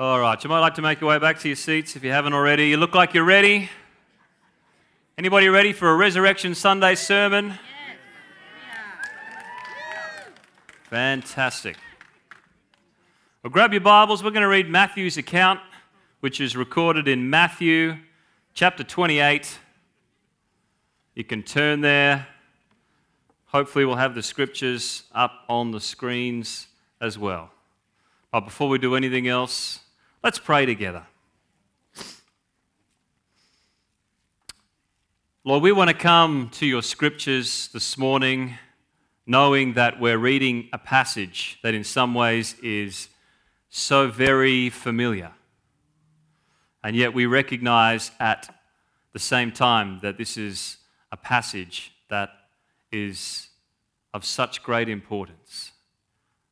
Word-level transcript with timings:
All 0.00 0.18
right, 0.18 0.42
you 0.42 0.48
might 0.48 0.60
like 0.60 0.76
to 0.76 0.80
make 0.80 1.02
your 1.02 1.10
way 1.10 1.18
back 1.18 1.40
to 1.40 1.48
your 1.48 1.56
seats 1.56 1.94
if 1.94 2.02
you 2.02 2.10
haven't 2.10 2.32
already. 2.32 2.68
You 2.68 2.78
look 2.78 2.94
like 2.94 3.12
you're 3.12 3.22
ready. 3.22 3.68
Anybody 5.18 5.50
ready 5.50 5.74
for 5.74 5.90
a 5.90 5.94
Resurrection 5.94 6.54
Sunday 6.54 6.94
sermon? 6.94 7.48
Yes. 7.48 7.58
Fantastic. 10.84 11.76
Well, 13.42 13.50
grab 13.50 13.74
your 13.74 13.82
Bibles. 13.82 14.24
We're 14.24 14.30
going 14.30 14.40
to 14.40 14.48
read 14.48 14.70
Matthew's 14.70 15.18
account, 15.18 15.60
which 16.20 16.40
is 16.40 16.56
recorded 16.56 17.06
in 17.06 17.28
Matthew 17.28 17.96
chapter 18.54 18.82
28. 18.82 19.58
You 21.14 21.24
can 21.24 21.42
turn 21.42 21.82
there. 21.82 22.26
Hopefully, 23.48 23.84
we'll 23.84 23.96
have 23.96 24.14
the 24.14 24.22
scriptures 24.22 25.02
up 25.14 25.44
on 25.46 25.72
the 25.72 25.80
screens 25.80 26.68
as 27.02 27.18
well. 27.18 27.50
But 28.32 28.46
before 28.46 28.70
we 28.70 28.78
do 28.78 28.94
anything 28.94 29.28
else, 29.28 29.80
let's 30.22 30.38
pray 30.38 30.66
together. 30.66 31.06
Lord, 35.44 35.62
we 35.62 35.72
want 35.72 35.88
to 35.88 35.94
come 35.94 36.50
to 36.52 36.66
your 36.66 36.82
scriptures 36.82 37.70
this 37.72 37.96
morning 37.96 38.58
knowing 39.26 39.72
that 39.74 39.98
we're 39.98 40.18
reading 40.18 40.68
a 40.72 40.78
passage 40.78 41.58
that 41.62 41.72
in 41.72 41.84
some 41.84 42.12
ways 42.12 42.54
is 42.62 43.08
so 43.70 44.08
very 44.08 44.68
familiar. 44.68 45.32
And 46.84 46.94
yet 46.94 47.14
we 47.14 47.26
recognize 47.26 48.10
at 48.20 48.54
the 49.12 49.18
same 49.18 49.52
time 49.52 50.00
that 50.02 50.18
this 50.18 50.36
is 50.36 50.78
a 51.10 51.16
passage 51.16 51.92
that 52.10 52.30
is 52.92 53.48
of 54.12 54.24
such 54.24 54.62
great 54.62 54.88
importance. 54.88 55.72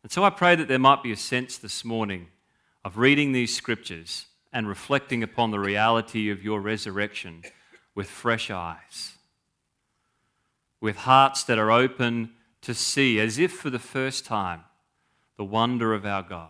And 0.02 0.10
so 0.10 0.24
I 0.24 0.30
pray 0.30 0.54
that 0.56 0.68
there 0.68 0.78
might 0.78 1.02
be 1.02 1.12
a 1.12 1.16
sense 1.16 1.58
this 1.58 1.84
morning 1.84 2.28
of 2.88 2.96
reading 2.96 3.32
these 3.32 3.54
scriptures 3.54 4.24
and 4.50 4.66
reflecting 4.66 5.22
upon 5.22 5.50
the 5.50 5.60
reality 5.60 6.30
of 6.30 6.42
your 6.42 6.58
resurrection 6.58 7.42
with 7.94 8.08
fresh 8.08 8.50
eyes, 8.50 9.18
with 10.80 10.96
hearts 10.96 11.44
that 11.44 11.58
are 11.58 11.70
open 11.70 12.30
to 12.62 12.72
see, 12.72 13.20
as 13.20 13.38
if 13.38 13.52
for 13.52 13.68
the 13.68 13.78
first 13.78 14.24
time, 14.24 14.62
the 15.36 15.44
wonder 15.44 15.92
of 15.92 16.06
our 16.06 16.22
God, 16.22 16.48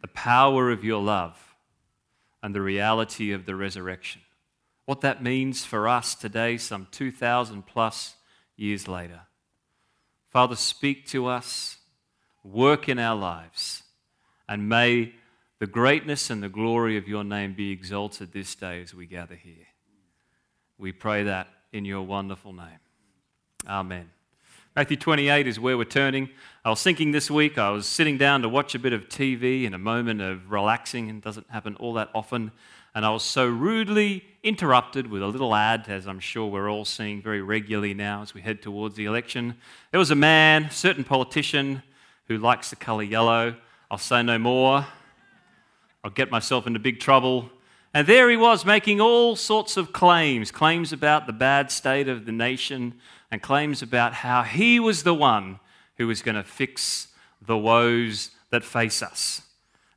the 0.00 0.08
power 0.08 0.70
of 0.70 0.82
your 0.82 1.02
love, 1.02 1.54
and 2.42 2.54
the 2.54 2.62
reality 2.62 3.30
of 3.30 3.44
the 3.44 3.54
resurrection. 3.54 4.22
What 4.86 5.02
that 5.02 5.22
means 5.22 5.66
for 5.66 5.86
us 5.86 6.14
today, 6.14 6.56
some 6.56 6.88
2,000 6.92 7.66
plus 7.66 8.14
years 8.56 8.88
later. 8.88 9.20
Father, 10.30 10.56
speak 10.56 11.04
to 11.08 11.26
us 11.26 11.76
work 12.42 12.88
in 12.88 12.98
our 12.98 13.16
lives. 13.16 13.82
And 14.48 14.68
may 14.68 15.12
the 15.58 15.66
greatness 15.66 16.30
and 16.30 16.42
the 16.42 16.48
glory 16.48 16.96
of 16.96 17.08
your 17.08 17.24
name 17.24 17.54
be 17.54 17.70
exalted 17.70 18.32
this 18.32 18.54
day 18.54 18.82
as 18.82 18.94
we 18.94 19.06
gather 19.06 19.34
here. 19.34 19.66
We 20.78 20.92
pray 20.92 21.22
that 21.24 21.48
in 21.72 21.84
your 21.84 22.02
wonderful 22.02 22.52
name. 22.52 22.80
Amen. 23.66 24.10
Matthew 24.76 24.98
28 24.98 25.46
is 25.46 25.58
where 25.58 25.78
we're 25.78 25.84
turning. 25.84 26.28
I 26.62 26.68
was 26.68 26.82
thinking 26.82 27.10
this 27.10 27.30
week, 27.30 27.56
I 27.56 27.70
was 27.70 27.86
sitting 27.86 28.18
down 28.18 28.42
to 28.42 28.48
watch 28.50 28.74
a 28.74 28.78
bit 28.78 28.92
of 28.92 29.08
TV 29.08 29.64
in 29.64 29.72
a 29.72 29.78
moment 29.78 30.20
of 30.20 30.50
relaxing, 30.50 31.08
and 31.08 31.22
doesn't 31.22 31.48
happen 31.48 31.76
all 31.76 31.94
that 31.94 32.10
often. 32.14 32.52
And 32.94 33.06
I 33.06 33.10
was 33.10 33.22
so 33.22 33.46
rudely 33.46 34.22
interrupted 34.42 35.06
with 35.06 35.22
a 35.22 35.26
little 35.26 35.54
ad, 35.54 35.86
as 35.88 36.06
I'm 36.06 36.20
sure 36.20 36.46
we're 36.46 36.70
all 36.70 36.84
seeing 36.84 37.22
very 37.22 37.40
regularly 37.40 37.94
now 37.94 38.20
as 38.20 38.34
we 38.34 38.42
head 38.42 38.60
towards 38.60 38.96
the 38.96 39.06
election. 39.06 39.56
There 39.92 39.98
was 39.98 40.10
a 40.10 40.14
man, 40.14 40.70
certain 40.70 41.04
politician, 41.04 41.82
who 42.28 42.36
likes 42.36 42.68
the 42.68 42.76
colour 42.76 43.02
yellow. 43.02 43.56
I'll 43.90 43.96
say 43.96 44.22
no 44.22 44.38
more. 44.38 44.86
I'll 46.06 46.12
get 46.12 46.30
myself 46.30 46.68
into 46.68 46.78
big 46.78 47.00
trouble. 47.00 47.50
And 47.92 48.06
there 48.06 48.30
he 48.30 48.36
was 48.36 48.64
making 48.64 49.00
all 49.00 49.34
sorts 49.34 49.76
of 49.76 49.92
claims 49.92 50.52
claims 50.52 50.92
about 50.92 51.26
the 51.26 51.32
bad 51.32 51.72
state 51.72 52.06
of 52.06 52.26
the 52.26 52.30
nation, 52.30 52.94
and 53.28 53.42
claims 53.42 53.82
about 53.82 54.12
how 54.12 54.44
he 54.44 54.78
was 54.78 55.02
the 55.02 55.12
one 55.12 55.58
who 55.96 56.06
was 56.06 56.22
going 56.22 56.36
to 56.36 56.44
fix 56.44 57.08
the 57.44 57.58
woes 57.58 58.30
that 58.50 58.62
face 58.62 59.02
us. 59.02 59.42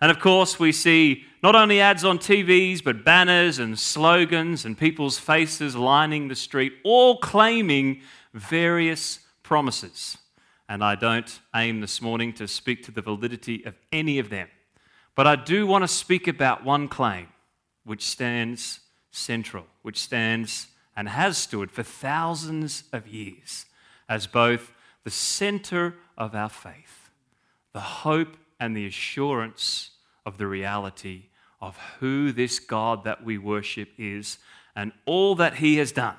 And 0.01 0.09
of 0.09 0.19
course, 0.19 0.59
we 0.59 0.71
see 0.71 1.25
not 1.43 1.55
only 1.55 1.79
ads 1.79 2.03
on 2.03 2.17
TVs, 2.17 2.83
but 2.83 3.05
banners 3.05 3.59
and 3.59 3.77
slogans 3.77 4.65
and 4.65 4.75
people's 4.75 5.19
faces 5.19 5.75
lining 5.75 6.27
the 6.27 6.35
street, 6.35 6.73
all 6.83 7.19
claiming 7.19 8.01
various 8.33 9.19
promises 9.43 10.17
and 10.69 10.83
I 10.83 10.93
don't 10.93 11.39
aim 11.55 11.81
this 11.81 11.99
morning 11.99 12.31
to 12.33 12.47
speak 12.47 12.83
to 12.83 12.91
the 12.91 13.01
validity 13.01 13.65
of 13.65 13.73
any 13.91 14.19
of 14.19 14.29
them. 14.29 14.47
But 15.19 15.27
I 15.27 15.35
do 15.35 15.67
want 15.67 15.83
to 15.83 15.87
speak 15.89 16.29
about 16.29 16.63
one 16.63 16.87
claim 16.87 17.27
which 17.83 18.05
stands 18.05 18.79
central, 19.11 19.65
which 19.81 19.99
stands 19.99 20.67
and 20.95 21.09
has 21.09 21.37
stood 21.37 21.71
for 21.71 21.83
thousands 21.83 22.85
of 22.93 23.05
years 23.05 23.65
as 24.07 24.27
both 24.27 24.71
the 25.03 25.11
center 25.11 25.95
of 26.17 26.33
our 26.33 26.47
faith, 26.47 27.09
the 27.73 27.81
hope 27.81 28.37
and 28.61 28.77
the 28.77 28.87
assurance 28.87 29.89
of 30.25 30.37
the 30.37 30.47
reality 30.47 31.23
of 31.59 31.77
who 31.99 32.31
this 32.31 32.57
God 32.57 33.03
that 33.03 33.21
we 33.21 33.37
worship 33.37 33.89
is 33.97 34.37
and 34.73 34.93
all 35.05 35.35
that 35.35 35.55
he 35.55 35.75
has 35.79 35.91
done. 35.91 36.15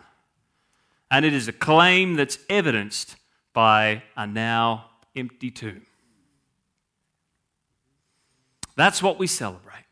And 1.10 1.24
it 1.24 1.32
is 1.32 1.48
a 1.48 1.54
claim 1.54 2.16
that's 2.16 2.36
evidenced 2.50 3.16
by 3.54 4.02
a 4.14 4.26
now 4.26 4.90
empty 5.16 5.50
tomb. 5.50 5.86
That's 8.76 9.02
what 9.02 9.18
we 9.18 9.26
celebrate. 9.26 9.84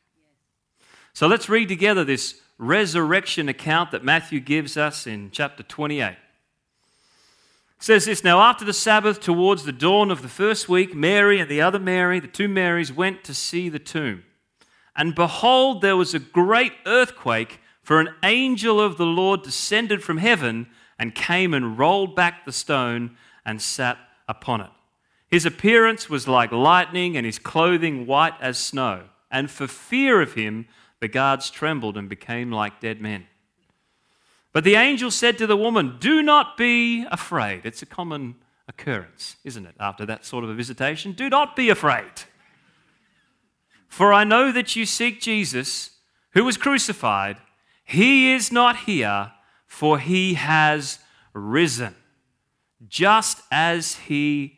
So 1.13 1.27
let's 1.27 1.49
read 1.49 1.69
together 1.69 2.05
this 2.05 2.41
resurrection 2.59 3.49
account 3.49 3.91
that 3.93 4.05
Matthew 4.05 4.41
gives 4.41 4.77
us 4.77 5.07
in 5.07 5.31
chapter 5.31 5.63
28. 5.63 6.11
It 6.11 6.17
says 7.79 8.05
this 8.05 8.25
Now, 8.25 8.41
after 8.41 8.65
the 8.65 8.73
Sabbath, 8.73 9.21
towards 9.21 9.65
the 9.65 9.73
dawn 9.73 10.11
of 10.11 10.23
the 10.23 10.29
first 10.29 10.69
week, 10.69 10.95
Mary 10.95 11.41
and 11.41 11.51
the 11.51 11.61
other 11.61 11.79
Mary, 11.79 12.21
the 12.21 12.27
two 12.27 12.49
Marys, 12.49 12.93
went 12.93 13.25
to 13.25 13.35
see 13.35 13.69
the 13.69 13.79
tomb. 13.79 14.25
And 14.97 15.15
behold, 15.15 15.81
there 15.81 15.97
was 15.97 16.15
a 16.15 16.19
great 16.19 16.73
earthquake, 16.85 17.61
for 17.83 18.01
an 18.01 18.11
angel 18.23 18.81
of 18.81 18.99
the 18.99 19.07
Lord 19.07 19.43
descended 19.43 20.03
from 20.03 20.19
heaven 20.19 20.67
and 20.99 21.15
came 21.15 21.55
and 21.55 21.79
rolled 21.79 22.15
back 22.17 22.45
the 22.45 22.53
stone 22.53 23.17
and 23.47 23.63
sat 23.63 23.97
upon 24.29 24.61
it. 24.61 24.71
His 25.29 25.45
appearance 25.45 26.09
was 26.09 26.27
like 26.27 26.53
lightning, 26.53 27.17
and 27.17 27.27
his 27.27 27.39
clothing 27.39 28.07
white 28.07 28.35
as 28.41 28.59
snow. 28.59 29.05
And 29.31 29.51
for 29.51 29.67
fear 29.67 30.23
of 30.23 30.35
him, 30.35 30.67
the 31.01 31.09
guards 31.09 31.51
trembled 31.51 31.97
and 31.97 32.09
became 32.09 32.51
like 32.51 32.81
dead 32.81 33.01
men. 33.01 33.27
But 34.53 34.65
the 34.65 34.75
angel 34.75 35.11
said 35.11 35.39
to 35.39 35.47
the 35.47 35.57
woman, 35.57 35.99
Do 36.01 36.23
not 36.23 36.57
be 36.57 37.05
afraid. 37.11 37.63
It's 37.65 37.83
a 37.83 37.87
common 37.87 38.37
occurrence, 38.67 39.37
isn't 39.45 39.67
it, 39.67 39.75
after 39.79 40.07
that 40.07 40.25
sort 40.25 40.45
of 40.45 40.51
a 40.51 40.55
visitation? 40.55 41.13
Do 41.13 41.29
not 41.29 41.55
be 41.55 41.69
afraid. 41.69 42.11
For 43.87 44.13
I 44.13 44.25
know 44.25 44.51
that 44.53 44.77
you 44.77 44.87
seek 44.87 45.21
Jesus, 45.21 45.91
who 46.33 46.45
was 46.45 46.57
crucified. 46.57 47.37
He 47.85 48.33
is 48.33 48.51
not 48.51 48.77
here, 48.79 49.33
for 49.67 49.99
he 49.99 50.35
has 50.35 50.99
risen 51.33 51.95
just 52.87 53.43
as 53.51 53.97
he 53.97 54.58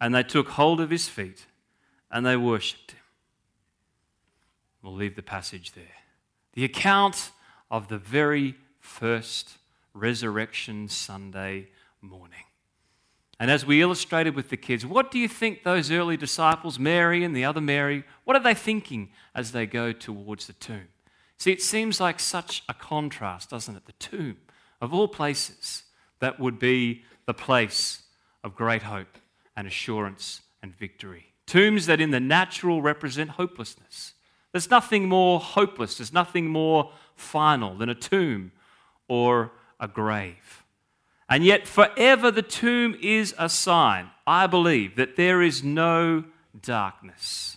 and 0.00 0.14
they 0.14 0.22
took 0.22 0.48
hold 0.50 0.80
of 0.80 0.90
his 0.90 1.08
feet 1.08 1.46
and 2.10 2.24
they 2.24 2.36
worshipped 2.36 2.92
him. 2.92 3.00
We'll 4.82 4.94
leave 4.94 5.16
the 5.16 5.22
passage 5.22 5.72
there. 5.72 5.84
The 6.54 6.64
account 6.64 7.32
of 7.70 7.88
the 7.88 7.98
very 7.98 8.56
first 8.80 9.58
Resurrection 9.92 10.88
Sunday 10.88 11.68
morning. 12.00 12.44
And 13.38 13.50
as 13.50 13.64
we 13.64 13.82
illustrated 13.82 14.34
with 14.34 14.50
the 14.50 14.56
kids, 14.56 14.84
what 14.84 15.10
do 15.10 15.18
you 15.18 15.28
think 15.28 15.62
those 15.62 15.90
early 15.90 16.16
disciples, 16.16 16.78
Mary 16.78 17.24
and 17.24 17.34
the 17.34 17.44
other 17.44 17.60
Mary, 17.60 18.04
what 18.24 18.36
are 18.36 18.42
they 18.42 18.54
thinking 18.54 19.10
as 19.34 19.52
they 19.52 19.66
go 19.66 19.92
towards 19.92 20.46
the 20.46 20.52
tomb? 20.54 20.88
See, 21.38 21.50
it 21.50 21.62
seems 21.62 22.00
like 22.00 22.20
such 22.20 22.62
a 22.68 22.74
contrast, 22.74 23.50
doesn't 23.50 23.74
it? 23.74 23.86
The 23.86 23.92
tomb, 23.92 24.36
of 24.80 24.92
all 24.92 25.08
places, 25.08 25.84
that 26.18 26.38
would 26.38 26.58
be 26.58 27.04
the 27.24 27.32
place 27.34 28.02
of 28.44 28.54
great 28.54 28.82
hope 28.82 29.18
and 29.56 29.66
assurance 29.66 30.42
and 30.62 30.76
victory. 30.76 31.26
Tombs 31.46 31.86
that 31.86 32.00
in 32.00 32.10
the 32.10 32.20
natural 32.20 32.80
represent 32.82 33.30
hopelessness, 33.30 34.14
There's 34.52 34.70
nothing 34.70 35.08
more 35.08 35.38
hopeless, 35.38 35.98
there's 35.98 36.12
nothing 36.12 36.48
more 36.48 36.92
final 37.14 37.76
than 37.76 37.88
a 37.88 37.94
tomb 37.94 38.52
or 39.08 39.52
a 39.78 39.86
grave. 39.86 40.64
And 41.28 41.44
yet, 41.44 41.68
forever, 41.68 42.32
the 42.32 42.42
tomb 42.42 42.96
is 43.00 43.34
a 43.38 43.48
sign, 43.48 44.10
I 44.26 44.48
believe, 44.48 44.96
that 44.96 45.14
there 45.14 45.42
is 45.42 45.62
no 45.62 46.24
darkness 46.60 47.56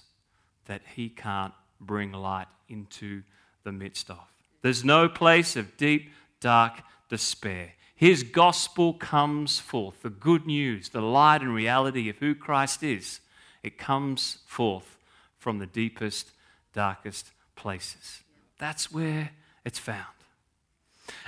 that 0.66 0.82
he 0.96 1.10
can't 1.10 1.54
bring 1.82 2.12
light 2.12 2.48
into 2.70 3.24
the 3.64 3.72
midst 3.72 4.12
of. 4.12 4.20
There's 4.62 4.86
no 4.86 5.10
place 5.10 5.56
of 5.56 5.76
deep, 5.76 6.12
dark 6.40 6.84
despair. 7.10 7.74
His 8.04 8.24
gospel 8.24 8.96
comes 8.96 9.60
forth, 9.60 10.02
the 10.02 10.10
good 10.10 10.46
news, 10.46 10.90
the 10.90 11.00
light 11.00 11.40
and 11.40 11.56
reality 11.56 12.10
of 12.10 12.18
who 12.18 12.36
Christ 12.36 12.84
is. 12.84 13.22
It 13.64 13.78
comes 13.78 14.40
forth 14.46 14.98
from 15.38 15.60
the 15.60 15.66
deepest, 15.66 16.32
darkest 16.74 17.32
places. 17.56 18.20
That's 18.60 18.92
where 18.92 19.30
it's 19.64 19.80
found. 19.80 20.04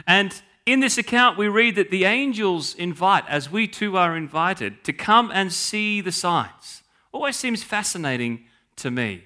And 0.06 0.42
in 0.66 0.82
this 0.82 0.98
account, 0.98 1.38
we 1.38 1.48
read 1.48 1.78
that 1.78 1.92
the 1.92 2.04
angels 2.04 2.76
invite, 2.76 3.24
as 3.30 3.50
we 3.50 3.70
too 3.70 3.96
are 3.96 4.18
invited, 4.18 4.84
to 4.84 4.92
come 4.92 5.32
and 5.34 5.54
see 5.54 6.02
the 6.02 6.12
signs. 6.12 6.84
Always 7.14 7.38
seems 7.38 7.64
fascinating 7.64 8.48
to 8.76 8.92
me 8.92 9.24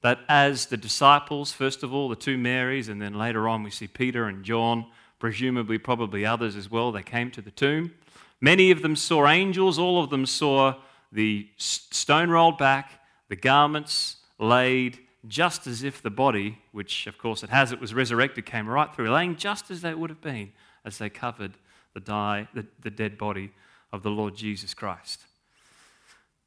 that 0.00 0.20
as 0.30 0.64
the 0.64 0.78
disciples, 0.78 1.52
first 1.52 1.82
of 1.82 1.92
all, 1.92 2.08
the 2.08 2.16
two 2.16 2.38
Marys, 2.38 2.88
and 2.88 3.02
then 3.02 3.12
later 3.12 3.48
on 3.48 3.62
we 3.62 3.70
see 3.70 3.86
Peter 3.86 4.24
and 4.24 4.42
John, 4.46 4.86
presumably 5.20 5.78
probably 5.78 6.26
others 6.26 6.56
as 6.56 6.68
well, 6.68 6.90
they 6.90 7.02
came 7.04 7.30
to 7.30 7.40
the 7.40 7.52
tomb. 7.52 7.92
Many 8.40 8.72
of 8.72 8.82
them 8.82 8.96
saw 8.96 9.28
angels, 9.28 9.78
all 9.78 10.02
of 10.02 10.10
them 10.10 10.26
saw 10.26 10.74
the 11.12 11.46
stone 11.56 12.30
rolled 12.30 12.58
back, 12.58 13.00
the 13.28 13.36
garments 13.36 14.16
laid 14.38 14.98
just 15.28 15.66
as 15.66 15.82
if 15.82 16.02
the 16.02 16.10
body, 16.10 16.58
which 16.72 17.06
of 17.06 17.18
course 17.18 17.42
it 17.42 17.50
has, 17.50 17.70
it 17.70 17.80
was 17.80 17.94
resurrected, 17.94 18.46
came 18.46 18.66
right 18.66 18.92
through, 18.94 19.10
laying 19.10 19.36
just 19.36 19.70
as 19.70 19.82
they 19.82 19.94
would 19.94 20.10
have 20.10 20.22
been 20.22 20.50
as 20.84 20.98
they 20.98 21.10
covered 21.10 21.52
the, 21.94 22.00
die, 22.00 22.48
the, 22.54 22.66
the 22.80 22.90
dead 22.90 23.18
body 23.18 23.52
of 23.92 24.02
the 24.02 24.10
Lord 24.10 24.34
Jesus 24.34 24.74
Christ. 24.74 25.26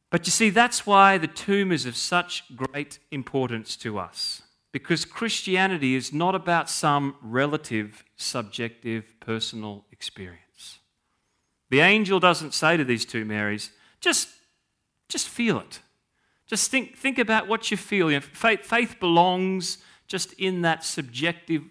But 0.10 0.28
you 0.28 0.32
see, 0.32 0.50
that's 0.50 0.86
why 0.86 1.18
the 1.18 1.28
tomb 1.28 1.72
is 1.72 1.86
of 1.86 1.96
such 1.96 2.44
great 2.56 3.00
importance 3.12 3.76
to 3.78 3.98
us. 3.98 4.43
Because 4.74 5.06
Christianity 5.06 5.96
is 5.96 6.12
not 6.12 6.36
about 6.36 6.70
some 6.70 7.16
relative, 7.22 8.04
subjective, 8.18 9.14
personal 9.22 9.86
experience. 9.92 10.80
The 11.70 11.80
angel 11.80 12.20
doesn't 12.20 12.54
say 12.54 12.76
to 12.76 12.84
these 12.84 13.06
two 13.06 13.24
Marys, 13.24 13.72
just, 14.02 14.28
just 15.08 15.30
feel 15.30 15.60
it. 15.60 15.80
Just 16.48 16.70
think, 16.70 16.98
think 16.98 17.18
about 17.18 17.48
what 17.48 17.72
you 17.72 17.78
feel. 17.78 18.12
You 18.12 18.18
know, 18.18 18.22
faith, 18.22 18.66
faith 18.66 18.98
belongs 19.00 19.78
just 20.08 20.34
in 20.34 20.64
that 20.64 20.84
subjective 20.84 21.64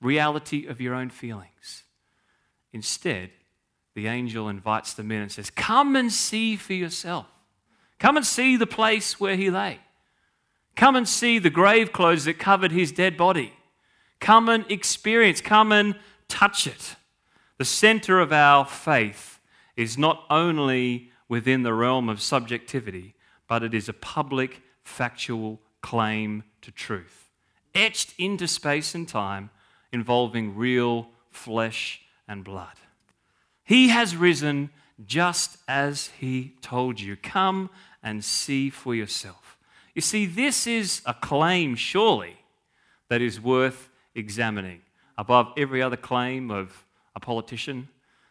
reality 0.00 0.66
of 0.66 0.80
your 0.80 0.94
own 0.94 1.10
feelings. 1.10 1.82
Instead, 2.72 3.30
the 3.94 4.06
angel 4.06 4.48
invites 4.48 4.94
them 4.94 5.10
in 5.12 5.22
and 5.22 5.30
says, 5.30 5.50
Come 5.50 5.96
and 5.96 6.10
see 6.10 6.56
for 6.56 6.72
yourself. 6.72 7.26
Come 7.98 8.16
and 8.16 8.26
see 8.26 8.56
the 8.56 8.66
place 8.66 9.20
where 9.20 9.36
he 9.36 9.50
lay. 9.50 9.80
Come 10.76 10.96
and 10.96 11.08
see 11.08 11.38
the 11.38 11.50
grave 11.50 11.92
clothes 11.92 12.24
that 12.24 12.38
covered 12.38 12.72
his 12.72 12.92
dead 12.92 13.16
body. 13.16 13.52
Come 14.20 14.48
and 14.48 14.64
experience, 14.70 15.40
come 15.40 15.72
and 15.72 15.96
touch 16.28 16.66
it. 16.66 16.96
The 17.58 17.64
center 17.64 18.20
of 18.20 18.32
our 18.32 18.64
faith 18.64 19.40
is 19.76 19.98
not 19.98 20.24
only 20.30 21.10
within 21.28 21.62
the 21.62 21.74
realm 21.74 22.08
of 22.08 22.20
subjectivity, 22.20 23.14
but 23.48 23.62
it 23.62 23.74
is 23.74 23.88
a 23.88 23.92
public, 23.92 24.62
factual 24.82 25.60
claim 25.80 26.44
to 26.62 26.70
truth, 26.70 27.30
etched 27.74 28.14
into 28.18 28.46
space 28.46 28.94
and 28.94 29.08
time, 29.08 29.50
involving 29.92 30.56
real 30.56 31.08
flesh 31.30 32.00
and 32.28 32.44
blood. 32.44 32.76
He 33.64 33.88
has 33.88 34.16
risen 34.16 34.70
just 35.06 35.58
as 35.68 36.08
he 36.18 36.54
told 36.60 37.00
you. 37.00 37.16
Come 37.16 37.70
and 38.02 38.24
see 38.24 38.70
for 38.70 38.94
yourself. 38.94 39.51
You 39.94 40.00
see, 40.02 40.26
this 40.26 40.66
is 40.66 41.02
a 41.04 41.14
claim, 41.14 41.74
surely, 41.74 42.36
that 43.08 43.20
is 43.20 43.40
worth 43.40 43.90
examining 44.14 44.80
above 45.18 45.52
every 45.56 45.82
other 45.82 45.96
claim 45.96 46.50
of 46.50 46.84
a 47.14 47.20
politician. 47.20 47.88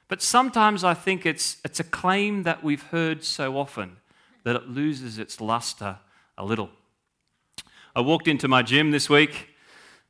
But 0.07 0.21
sometimes 0.21 0.83
I 0.83 0.93
think 0.93 1.25
it's, 1.25 1.57
it's 1.63 1.79
a 1.79 1.83
claim 1.83 2.43
that 2.43 2.63
we've 2.63 2.83
heard 2.83 3.23
so 3.23 3.57
often 3.57 3.97
that 4.43 4.55
it 4.55 4.67
loses 4.67 5.19
its 5.19 5.39
luster 5.39 5.99
a 6.37 6.43
little. 6.43 6.69
I 7.95 8.01
walked 8.01 8.27
into 8.27 8.47
my 8.47 8.63
gym 8.63 8.91
this 8.91 9.09
week, 9.09 9.49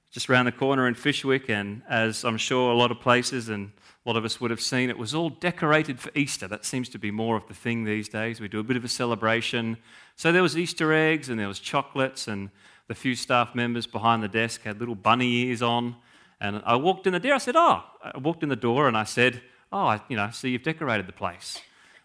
just 0.09 0.29
around 0.29 0.45
the 0.45 0.51
corner 0.51 0.87
in 0.87 0.95
Fishwick, 0.95 1.49
and 1.49 1.81
as 1.89 2.23
I'm 2.23 2.37
sure 2.37 2.71
a 2.71 2.75
lot 2.75 2.91
of 2.91 2.99
places 2.99 3.49
and 3.49 3.71
a 4.03 4.09
lot 4.09 4.17
of 4.17 4.25
us 4.25 4.41
would 4.41 4.49
have 4.49 4.61
seen 4.61 4.89
it 4.89 4.97
was 4.97 5.13
all 5.13 5.29
decorated 5.29 5.99
for 5.99 6.09
Easter. 6.15 6.47
That 6.47 6.65
seems 6.65 6.89
to 6.89 6.97
be 6.97 7.11
more 7.11 7.35
of 7.35 7.47
the 7.47 7.53
thing 7.53 7.83
these 7.83 8.09
days. 8.09 8.41
We 8.41 8.47
do 8.47 8.59
a 8.59 8.63
bit 8.63 8.75
of 8.75 8.83
a 8.83 8.87
celebration. 8.87 9.77
So 10.15 10.31
there 10.31 10.41
was 10.41 10.57
Easter 10.57 10.91
eggs 10.91 11.29
and 11.29 11.39
there 11.39 11.47
was 11.47 11.59
chocolates 11.59 12.27
and 12.27 12.49
the 12.87 12.95
few 12.95 13.15
staff 13.15 13.53
members 13.53 13.85
behind 13.85 14.23
the 14.23 14.27
desk 14.27 14.63
had 14.63 14.79
little 14.79 14.95
bunny 14.95 15.45
ears 15.45 15.61
on. 15.61 15.95
And 16.39 16.63
I 16.65 16.77
walked 16.77 17.05
in 17.05 17.13
the 17.13 17.19
door. 17.19 17.35
I 17.35 17.37
said, 17.37 17.55
"Oh," 17.55 17.83
I 18.03 18.17
walked 18.17 18.41
in 18.41 18.49
the 18.49 18.55
door 18.55 18.87
and 18.87 18.97
I 18.97 19.03
said, 19.03 19.41
"Oh, 19.71 19.85
I, 19.85 20.01
you 20.09 20.17
know, 20.17 20.31
see 20.31 20.49
you've 20.49 20.63
decorated 20.63 21.07
the 21.07 21.13
place." 21.13 21.61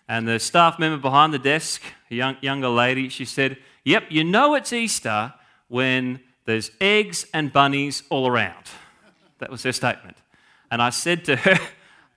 And 0.06 0.28
the 0.28 0.38
staff 0.38 0.78
member 0.78 0.99
behind 0.99 1.32
the 1.32 1.38
desk, 1.38 1.82
a 2.10 2.14
young, 2.14 2.37
younger 2.42 2.69
lady, 2.69 3.08
she 3.08 3.25
said, 3.25 3.56
"Yep, 3.84 4.04
you 4.10 4.22
know 4.22 4.54
it's 4.54 4.72
Easter 4.75 5.32
when 5.69 6.20
there's 6.44 6.70
eggs 6.78 7.25
and 7.32 7.50
bunnies 7.50 8.02
all 8.10 8.28
around." 8.28 8.70
That 9.38 9.50
was 9.50 9.62
her 9.62 9.72
statement. 9.72 10.19
And 10.70 10.82
I 10.82 10.90
said 10.90 11.25
to 11.25 11.37
her, 11.37 11.58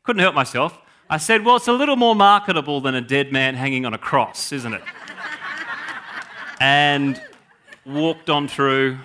couldn't 0.09 0.23
help 0.23 0.33
myself. 0.33 0.75
I 1.07 1.17
said, 1.17 1.45
Well, 1.45 1.57
it's 1.57 1.67
a 1.67 1.71
little 1.71 1.95
more 1.95 2.15
marketable 2.15 2.81
than 2.81 2.95
a 2.95 3.01
dead 3.01 3.31
man 3.31 3.53
hanging 3.53 3.85
on 3.85 3.94
a 3.94 3.97
cross, 4.00 4.51
isn't 4.51 4.73
it? 4.73 4.81
and 6.59 7.21
walked 7.85 8.27
on 8.27 8.47
through. 8.47 8.97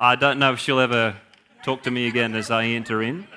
I 0.00 0.16
don't 0.16 0.40
know 0.40 0.54
if 0.54 0.58
she'll 0.58 0.80
ever 0.80 1.14
talk 1.62 1.84
to 1.84 1.92
me 1.92 2.08
again 2.08 2.34
as 2.34 2.50
I 2.50 2.64
enter 2.64 3.00
in. 3.00 3.28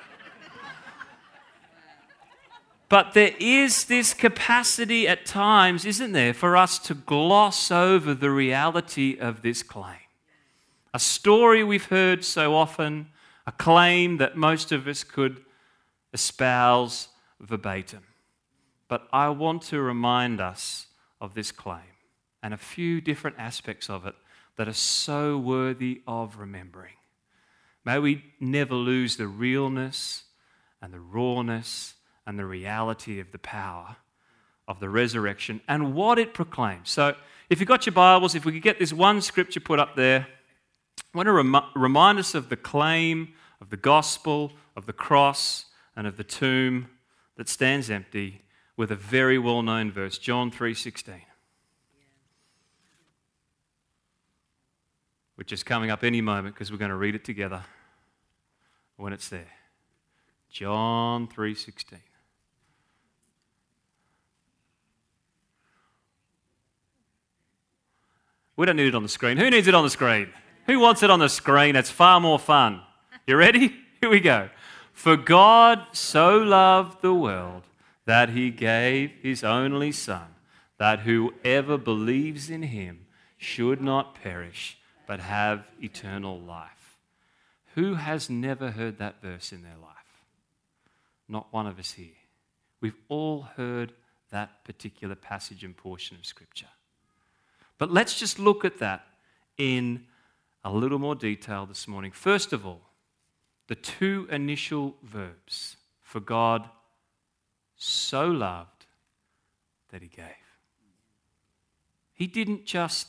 But 2.90 3.14
there 3.14 3.36
is 3.40 3.84
this 3.84 4.16
capacity 4.16 5.08
at 5.08 5.24
times, 5.24 5.86
isn't 5.86 6.14
there, 6.14 6.34
for 6.34 6.58
us 6.58 6.80
to 6.80 6.96
gloss 6.96 7.70
over 7.70 8.16
the 8.16 8.32
reality 8.32 9.16
of 9.20 9.44
this 9.44 9.62
claim. 9.62 10.08
A 10.92 11.00
story 11.00 11.64
we've 11.64 11.86
heard 11.86 12.26
so 12.26 12.56
often, 12.56 13.10
a 13.46 13.52
claim 13.52 14.18
that 14.18 14.36
most 14.36 14.72
of 14.72 14.88
us 14.88 15.04
could 15.04 15.46
espouse 16.16 17.10
verbatim. 17.42 18.04
But 18.88 19.08
I 19.12 19.30
want 19.30 19.62
to 19.64 19.82
remind 19.82 20.40
us 20.40 20.88
of 21.20 21.34
this 21.34 21.52
claim 21.52 21.80
and 22.44 22.54
a 22.54 22.58
few 22.58 23.02
different 23.02 23.38
aspects 23.40 23.90
of 23.90 24.06
it 24.06 24.16
that 24.58 24.68
are 24.68 24.74
so 24.74 25.38
worthy 25.38 26.02
of 26.08 26.38
remembering. 26.38 26.94
May 27.86 28.00
we 28.00 28.26
never 28.40 28.76
lose 28.76 29.18
the 29.18 29.28
realness 29.28 30.24
and 30.82 30.94
the 30.94 31.00
rawness 31.00 31.96
and 32.26 32.38
the 32.38 32.46
reality 32.46 33.20
of 33.20 33.32
the 33.32 33.40
power 33.40 33.98
of 34.68 34.80
the 34.80 34.90
resurrection 34.90 35.62
and 35.68 35.94
what 35.94 36.20
it 36.20 36.34
proclaims. 36.34 36.90
So, 36.90 37.16
if 37.50 37.60
you've 37.60 37.68
got 37.68 37.86
your 37.86 37.94
Bibles, 37.94 38.34
if 38.34 38.46
we 38.46 38.54
could 38.54 38.62
get 38.62 38.80
this 38.80 38.94
one 38.94 39.20
scripture 39.20 39.60
put 39.60 39.80
up 39.80 39.96
there, 39.98 40.26
I 41.14 41.18
want 41.18 41.28
to 41.28 41.34
rem- 41.34 41.66
remind 41.76 42.18
us 42.18 42.34
of 42.34 42.48
the 42.48 42.56
claim 42.56 43.34
of 43.60 43.70
the 43.70 43.78
gospel, 43.78 44.54
of 44.78 44.86
the 44.86 44.94
cross, 44.94 45.66
and 45.96 46.08
of 46.08 46.16
the 46.16 46.24
tomb 46.24 46.88
that 47.38 47.50
stands 47.50 47.90
empty 47.90 48.44
with 48.78 48.92
a 48.92 48.96
very 48.96 49.38
well-known 49.38 49.92
verse, 49.92 50.18
John 50.18 50.52
3:16. 50.52 51.22
Which 55.36 55.52
is 55.52 55.64
coming 55.64 55.90
up 55.90 56.04
any 56.04 56.22
moment 56.22 56.56
because 56.56 56.72
we're 56.72 56.78
going 56.78 56.90
to 56.90 56.96
read 56.96 57.16
it 57.16 57.24
together 57.24 57.64
when 58.96 59.14
it's 59.14 59.30
there. 59.30 59.52
John 60.50 61.28
3:16. 61.28 62.00
We 68.56 68.66
don't 68.68 68.76
need 68.76 68.88
it 68.88 68.96
on 68.96 69.02
the 69.02 69.10
screen. 69.10 69.38
Who 69.38 69.50
needs 69.50 69.68
it 69.68 69.74
on 69.74 69.84
the 69.84 69.90
screen? 69.90 70.32
Who 70.68 70.80
wants 70.80 71.02
it 71.02 71.10
on 71.10 71.20
the 71.20 71.30
screen? 71.30 71.76
It's 71.76 71.90
far 71.90 72.20
more 72.20 72.38
fun. 72.38 72.82
You 73.26 73.36
ready? 73.36 73.76
Here 74.02 74.10
we 74.10 74.20
go. 74.20 74.50
For 75.02 75.18
God 75.18 75.88
so 75.94 76.38
loved 76.38 77.02
the 77.02 77.12
world 77.12 77.64
that 78.06 78.30
he 78.30 78.52
gave 78.52 79.10
his 79.24 79.44
only 79.44 79.92
Son, 79.92 80.28
that 80.78 81.00
whoever 81.00 81.76
believes 81.80 82.52
in 82.52 82.62
him 82.62 83.08
should 83.36 83.82
not 83.82 84.14
perish, 84.14 84.78
but 85.08 85.20
have 85.20 85.66
eternal 85.82 86.40
life. 86.40 87.00
Who 87.74 87.96
has 87.96 88.30
never 88.30 88.70
heard 88.70 89.00
that 89.00 89.24
verse 89.24 89.52
in 89.52 89.64
their 89.64 89.80
life? 89.82 90.22
Not 91.28 91.52
one 91.52 91.66
of 91.66 91.80
us 91.80 91.94
here. 91.94 92.22
We've 92.80 92.94
all 93.10 93.42
heard 93.58 93.94
that 94.30 94.64
particular 94.66 95.16
passage 95.16 95.64
and 95.64 95.76
portion 95.76 96.16
of 96.18 96.28
Scripture. 96.28 96.70
But 97.80 97.92
let's 97.92 98.20
just 98.20 98.38
look 98.38 98.64
at 98.64 98.78
that 98.78 99.08
in 99.58 100.06
a 100.64 100.72
little 100.72 101.00
more 101.00 101.16
detail 101.16 101.66
this 101.66 101.88
morning. 101.88 102.12
First 102.12 102.54
of 102.54 102.68
all, 102.68 102.91
the 103.72 103.76
two 103.76 104.28
initial 104.30 104.98
verbs 105.02 105.78
for 106.02 106.20
God 106.20 106.70
so 107.78 108.28
loved 108.28 108.86
that 109.94 110.02
he 110.02 110.10
gave. 110.10 110.26
He 112.12 112.28
didn't 112.28 112.66
just 112.66 113.08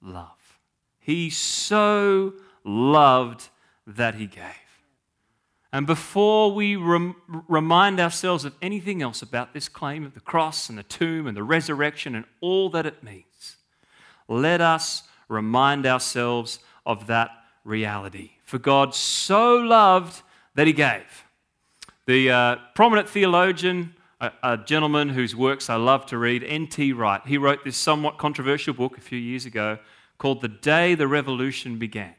love, 0.00 0.58
he 0.98 1.28
so 1.28 2.32
loved 2.64 3.50
that 3.86 4.14
he 4.14 4.26
gave. 4.26 4.70
And 5.70 5.86
before 5.86 6.50
we 6.50 6.76
rem- 6.76 7.16
remind 7.46 8.00
ourselves 8.00 8.46
of 8.46 8.54
anything 8.62 9.02
else 9.02 9.20
about 9.20 9.52
this 9.52 9.68
claim 9.68 10.06
of 10.06 10.14
the 10.14 10.20
cross 10.20 10.70
and 10.70 10.78
the 10.78 10.82
tomb 10.82 11.26
and 11.26 11.36
the 11.36 11.44
resurrection 11.44 12.14
and 12.14 12.24
all 12.40 12.70
that 12.70 12.86
it 12.86 13.02
means, 13.02 13.58
let 14.28 14.62
us 14.62 15.02
remind 15.28 15.84
ourselves 15.84 16.58
of 16.86 17.06
that 17.08 17.32
reality. 17.64 18.30
For 18.50 18.58
God 18.58 18.96
so 18.96 19.54
loved 19.54 20.22
that 20.56 20.66
he 20.66 20.72
gave. 20.72 21.24
The 22.06 22.32
uh, 22.32 22.56
prominent 22.74 23.08
theologian, 23.08 23.94
a, 24.20 24.32
a 24.42 24.56
gentleman 24.56 25.10
whose 25.10 25.36
works 25.36 25.70
I 25.70 25.76
love 25.76 26.04
to 26.06 26.18
read, 26.18 26.42
N.T. 26.42 26.92
Wright, 26.94 27.24
he 27.24 27.38
wrote 27.38 27.62
this 27.62 27.76
somewhat 27.76 28.18
controversial 28.18 28.74
book 28.74 28.98
a 28.98 29.00
few 29.00 29.20
years 29.20 29.46
ago 29.46 29.78
called 30.18 30.40
The 30.40 30.48
Day 30.48 30.96
the 30.96 31.06
Revolution 31.06 31.78
Began, 31.78 32.16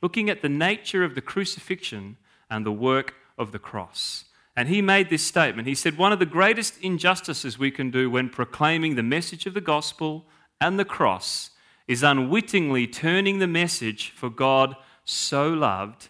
looking 0.00 0.30
at 0.30 0.40
the 0.40 0.48
nature 0.48 1.04
of 1.04 1.14
the 1.14 1.20
crucifixion 1.20 2.16
and 2.48 2.64
the 2.64 2.72
work 2.72 3.12
of 3.36 3.52
the 3.52 3.58
cross. 3.58 4.24
And 4.56 4.70
he 4.70 4.80
made 4.80 5.10
this 5.10 5.22
statement. 5.22 5.68
He 5.68 5.74
said, 5.74 5.98
One 5.98 6.14
of 6.14 6.18
the 6.18 6.24
greatest 6.24 6.78
injustices 6.78 7.58
we 7.58 7.70
can 7.70 7.90
do 7.90 8.08
when 8.08 8.30
proclaiming 8.30 8.94
the 8.94 9.02
message 9.02 9.44
of 9.44 9.52
the 9.52 9.60
gospel 9.60 10.24
and 10.62 10.78
the 10.78 10.86
cross 10.86 11.50
is 11.86 12.02
unwittingly 12.02 12.86
turning 12.86 13.38
the 13.38 13.46
message 13.46 14.14
for 14.16 14.30
God 14.30 14.76
so 15.04 15.48
loved 15.48 16.08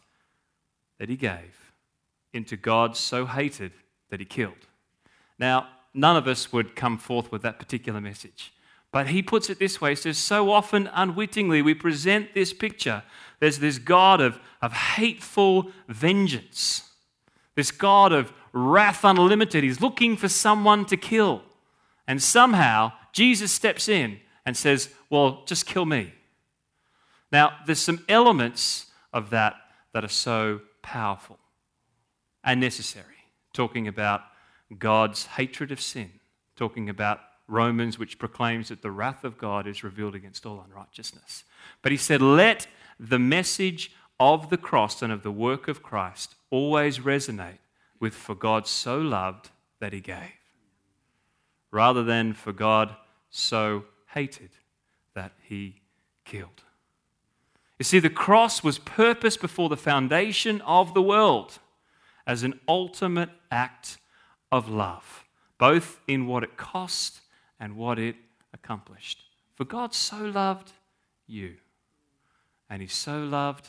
that 0.98 1.08
he 1.08 1.16
gave 1.16 1.72
into 2.32 2.56
God 2.56 2.96
so 2.96 3.26
hated 3.26 3.72
that 4.10 4.20
he 4.20 4.26
killed. 4.26 4.66
Now, 5.38 5.68
none 5.92 6.16
of 6.16 6.26
us 6.26 6.52
would 6.52 6.76
come 6.76 6.98
forth 6.98 7.30
with 7.30 7.42
that 7.42 7.58
particular 7.58 8.00
message. 8.00 8.52
But 8.94 9.08
he 9.08 9.22
puts 9.22 9.50
it 9.50 9.58
this 9.58 9.80
way 9.80 9.90
he 9.90 9.96
says, 9.96 10.18
So 10.18 10.52
often, 10.52 10.88
unwittingly, 10.92 11.62
we 11.62 11.74
present 11.74 12.32
this 12.34 12.52
picture. 12.52 13.02
There's 13.40 13.58
this 13.58 13.78
God 13.78 14.20
of, 14.20 14.38
of 14.62 14.72
hateful 14.72 15.70
vengeance, 15.88 16.90
this 17.56 17.72
God 17.72 18.12
of 18.12 18.32
wrath 18.52 19.04
unlimited. 19.04 19.64
He's 19.64 19.80
looking 19.80 20.16
for 20.16 20.28
someone 20.28 20.84
to 20.86 20.96
kill. 20.96 21.42
And 22.06 22.22
somehow, 22.22 22.92
Jesus 23.12 23.50
steps 23.50 23.88
in 23.88 24.20
and 24.46 24.56
says, 24.56 24.90
Well, 25.10 25.42
just 25.46 25.66
kill 25.66 25.86
me. 25.86 26.12
Now, 27.34 27.56
there's 27.66 27.80
some 27.80 28.04
elements 28.08 28.86
of 29.12 29.30
that 29.30 29.56
that 29.92 30.04
are 30.04 30.08
so 30.08 30.60
powerful 30.82 31.40
and 32.44 32.60
necessary. 32.60 33.26
Talking 33.52 33.88
about 33.88 34.20
God's 34.78 35.26
hatred 35.26 35.72
of 35.72 35.80
sin, 35.80 36.12
talking 36.54 36.88
about 36.88 37.18
Romans, 37.48 37.98
which 37.98 38.20
proclaims 38.20 38.68
that 38.68 38.82
the 38.82 38.92
wrath 38.92 39.24
of 39.24 39.36
God 39.36 39.66
is 39.66 39.82
revealed 39.82 40.14
against 40.14 40.46
all 40.46 40.64
unrighteousness. 40.64 41.42
But 41.82 41.90
he 41.90 41.98
said, 41.98 42.22
Let 42.22 42.68
the 43.00 43.18
message 43.18 43.90
of 44.20 44.48
the 44.48 44.56
cross 44.56 45.02
and 45.02 45.12
of 45.12 45.24
the 45.24 45.32
work 45.32 45.66
of 45.66 45.82
Christ 45.82 46.36
always 46.50 47.00
resonate 47.00 47.58
with 47.98 48.14
for 48.14 48.36
God 48.36 48.68
so 48.68 48.96
loved 48.98 49.50
that 49.80 49.92
he 49.92 50.00
gave, 50.00 50.38
rather 51.72 52.04
than 52.04 52.32
for 52.32 52.52
God 52.52 52.94
so 53.28 53.86
hated 54.06 54.50
that 55.16 55.32
he 55.42 55.80
killed. 56.24 56.62
You 57.78 57.84
see, 57.84 57.98
the 57.98 58.10
cross 58.10 58.62
was 58.62 58.78
purposed 58.78 59.40
before 59.40 59.68
the 59.68 59.76
foundation 59.76 60.60
of 60.62 60.94
the 60.94 61.02
world 61.02 61.58
as 62.26 62.42
an 62.42 62.60
ultimate 62.68 63.30
act 63.50 63.98
of 64.52 64.68
love, 64.68 65.24
both 65.58 66.00
in 66.06 66.26
what 66.26 66.44
it 66.44 66.56
cost 66.56 67.20
and 67.58 67.76
what 67.76 67.98
it 67.98 68.16
accomplished. 68.52 69.24
For 69.54 69.64
God 69.64 69.92
so 69.92 70.18
loved 70.18 70.72
you, 71.26 71.56
and 72.70 72.80
He 72.80 72.88
so 72.88 73.18
loved 73.24 73.68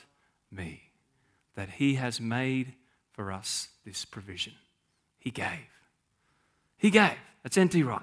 me, 0.52 0.92
that 1.56 1.70
He 1.70 1.96
has 1.96 2.22
made 2.22 2.74
for 3.12 3.32
us 3.32 3.70
this 3.86 4.06
provision. 4.06 4.54
He 5.18 5.32
gave. 5.32 5.70
He 6.78 6.92
gave. 6.92 7.18
That's 7.44 7.58
N.T. 7.58 7.82
Wright. 7.82 8.02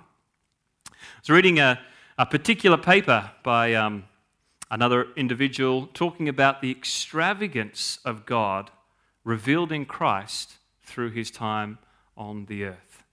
I 0.87 0.94
was 1.21 1.30
reading 1.30 1.59
a, 1.59 1.78
a 2.18 2.26
particular 2.26 2.76
paper 2.76 3.30
by 3.42 3.75
um, 3.75 4.04
another 4.73 5.09
individual 5.17 5.87
talking 5.93 6.31
about 6.31 6.62
the 6.62 6.71
extravagance 6.71 7.99
of 8.07 8.25
God 8.25 8.71
revealed 9.23 9.71
in 9.71 9.85
Christ 9.85 10.55
through 10.83 11.11
his 11.11 11.31
time 11.31 11.79
on 12.17 12.47
the 12.47 12.64
earth. 12.64 13.05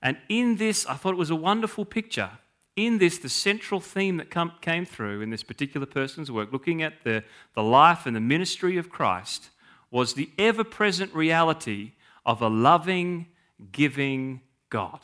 And 0.00 0.16
in 0.28 0.56
this, 0.56 0.86
I 0.86 0.94
thought 0.94 1.12
it 1.12 1.18
was 1.18 1.30
a 1.30 1.36
wonderful 1.36 1.84
picture. 1.84 2.30
In 2.76 2.98
this, 2.98 3.18
the 3.18 3.28
central 3.28 3.80
theme 3.80 4.18
that 4.18 4.30
come, 4.30 4.52
came 4.60 4.86
through 4.86 5.20
in 5.20 5.30
this 5.30 5.42
particular 5.42 5.86
person's 5.86 6.30
work, 6.30 6.52
looking 6.52 6.80
at 6.82 7.02
the, 7.02 7.24
the 7.54 7.62
life 7.62 8.06
and 8.06 8.14
the 8.14 8.20
ministry 8.20 8.76
of 8.76 8.88
Christ, 8.88 9.50
was 9.90 10.14
the 10.14 10.30
ever 10.38 10.62
present 10.62 11.12
reality 11.12 11.92
of 12.24 12.40
a 12.40 12.48
loving, 12.48 13.26
giving 13.72 14.42
God. 14.70 15.00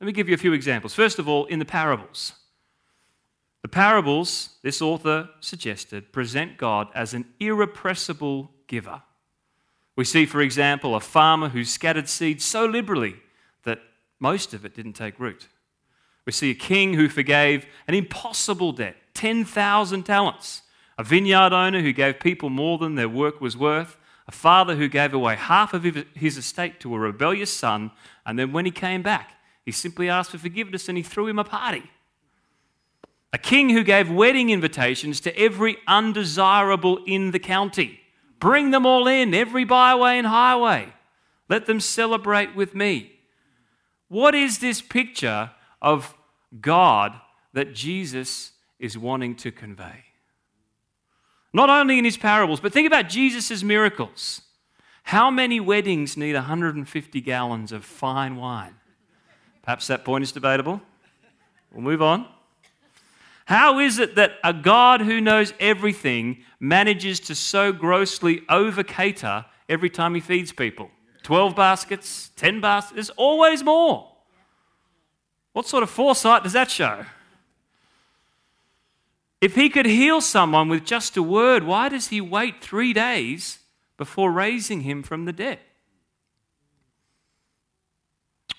Let 0.00 0.06
me 0.06 0.12
give 0.12 0.28
you 0.28 0.34
a 0.34 0.38
few 0.38 0.54
examples. 0.54 0.92
First 0.92 1.20
of 1.20 1.28
all, 1.28 1.46
in 1.46 1.60
the 1.60 1.64
parables. 1.64 2.32
The 3.62 3.68
parables, 3.68 4.56
this 4.62 4.80
author 4.80 5.28
suggested, 5.40 6.12
present 6.12 6.56
God 6.56 6.88
as 6.94 7.12
an 7.12 7.26
irrepressible 7.38 8.50
giver. 8.66 9.02
We 9.96 10.04
see, 10.04 10.24
for 10.24 10.40
example, 10.40 10.94
a 10.94 11.00
farmer 11.00 11.50
who 11.50 11.64
scattered 11.64 12.08
seed 12.08 12.40
so 12.40 12.64
liberally 12.64 13.16
that 13.64 13.80
most 14.18 14.54
of 14.54 14.64
it 14.64 14.74
didn't 14.74 14.94
take 14.94 15.20
root. 15.20 15.48
We 16.24 16.32
see 16.32 16.50
a 16.50 16.54
king 16.54 16.94
who 16.94 17.08
forgave 17.08 17.66
an 17.86 17.94
impossible 17.94 18.72
debt 18.72 18.96
10,000 19.14 20.04
talents, 20.04 20.62
a 20.96 21.04
vineyard 21.04 21.52
owner 21.52 21.82
who 21.82 21.92
gave 21.92 22.20
people 22.20 22.48
more 22.48 22.78
than 22.78 22.94
their 22.94 23.08
work 23.08 23.40
was 23.40 23.56
worth, 23.56 23.98
a 24.26 24.32
father 24.32 24.76
who 24.76 24.88
gave 24.88 25.12
away 25.12 25.34
half 25.34 25.74
of 25.74 25.84
his 26.14 26.38
estate 26.38 26.80
to 26.80 26.94
a 26.94 26.98
rebellious 26.98 27.52
son, 27.52 27.90
and 28.24 28.38
then 28.38 28.52
when 28.52 28.64
he 28.64 28.70
came 28.70 29.02
back, 29.02 29.32
he 29.64 29.72
simply 29.72 30.08
asked 30.08 30.30
for 30.30 30.38
forgiveness 30.38 30.88
and 30.88 30.96
he 30.96 31.02
threw 31.02 31.26
him 31.26 31.38
a 31.38 31.44
party. 31.44 31.90
A 33.32 33.38
king 33.38 33.70
who 33.70 33.84
gave 33.84 34.10
wedding 34.10 34.50
invitations 34.50 35.20
to 35.20 35.38
every 35.38 35.78
undesirable 35.86 36.98
in 37.06 37.30
the 37.30 37.38
county. 37.38 38.00
Bring 38.40 38.70
them 38.70 38.86
all 38.86 39.06
in, 39.06 39.34
every 39.34 39.64
byway 39.64 40.18
and 40.18 40.26
highway. 40.26 40.92
Let 41.48 41.66
them 41.66 41.80
celebrate 41.80 42.56
with 42.56 42.74
me. 42.74 43.12
What 44.08 44.34
is 44.34 44.58
this 44.58 44.80
picture 44.80 45.50
of 45.80 46.14
God 46.60 47.20
that 47.52 47.74
Jesus 47.74 48.52
is 48.78 48.98
wanting 48.98 49.36
to 49.36 49.52
convey? 49.52 50.04
Not 51.52 51.70
only 51.70 51.98
in 51.98 52.04
his 52.04 52.16
parables, 52.16 52.60
but 52.60 52.72
think 52.72 52.86
about 52.86 53.08
Jesus' 53.08 53.62
miracles. 53.62 54.42
How 55.04 55.30
many 55.30 55.60
weddings 55.60 56.16
need 56.16 56.34
150 56.34 57.20
gallons 57.20 57.72
of 57.72 57.84
fine 57.84 58.36
wine? 58.36 58.74
Perhaps 59.62 59.88
that 59.88 60.04
point 60.04 60.22
is 60.22 60.32
debatable. 60.32 60.80
We'll 61.72 61.82
move 61.82 62.02
on. 62.02 62.26
How 63.50 63.80
is 63.80 63.98
it 63.98 64.14
that 64.14 64.34
a 64.44 64.52
God 64.52 65.00
who 65.00 65.20
knows 65.20 65.52
everything 65.58 66.44
manages 66.60 67.18
to 67.18 67.34
so 67.34 67.72
grossly 67.72 68.42
over 68.48 68.84
cater 68.84 69.44
every 69.68 69.90
time 69.90 70.14
he 70.14 70.20
feeds 70.20 70.52
people? 70.52 70.88
12 71.24 71.56
baskets, 71.56 72.30
10 72.36 72.60
baskets, 72.60 72.94
there's 72.94 73.10
always 73.16 73.64
more. 73.64 74.12
What 75.52 75.66
sort 75.66 75.82
of 75.82 75.90
foresight 75.90 76.44
does 76.44 76.52
that 76.52 76.70
show? 76.70 77.04
If 79.40 79.56
he 79.56 79.68
could 79.68 79.86
heal 79.86 80.20
someone 80.20 80.68
with 80.68 80.84
just 80.84 81.16
a 81.16 81.22
word, 81.22 81.64
why 81.64 81.88
does 81.88 82.06
he 82.06 82.20
wait 82.20 82.62
three 82.62 82.92
days 82.92 83.58
before 83.96 84.30
raising 84.30 84.82
him 84.82 85.02
from 85.02 85.24
the 85.24 85.32
dead? 85.32 85.58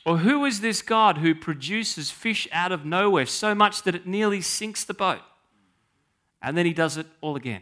Or 0.06 0.20
who 0.20 0.46
is 0.46 0.62
this 0.62 0.82
God 0.82 1.20
who 1.20 1.36
produces 1.36 2.10
fish 2.10 2.48
out 2.52 2.72
of 2.72 2.86
nowhere 2.86 3.26
so 3.26 3.54
much 3.54 3.84
that 3.84 3.96
it 3.96 4.08
nearly 4.08 4.42
sinks 4.42 4.84
the 4.84 4.94
boat? 4.94 5.22
And 6.42 6.58
then 6.58 6.66
he 6.66 6.74
does 6.74 6.98
it 6.98 7.06
all 7.22 7.36
again. 7.36 7.62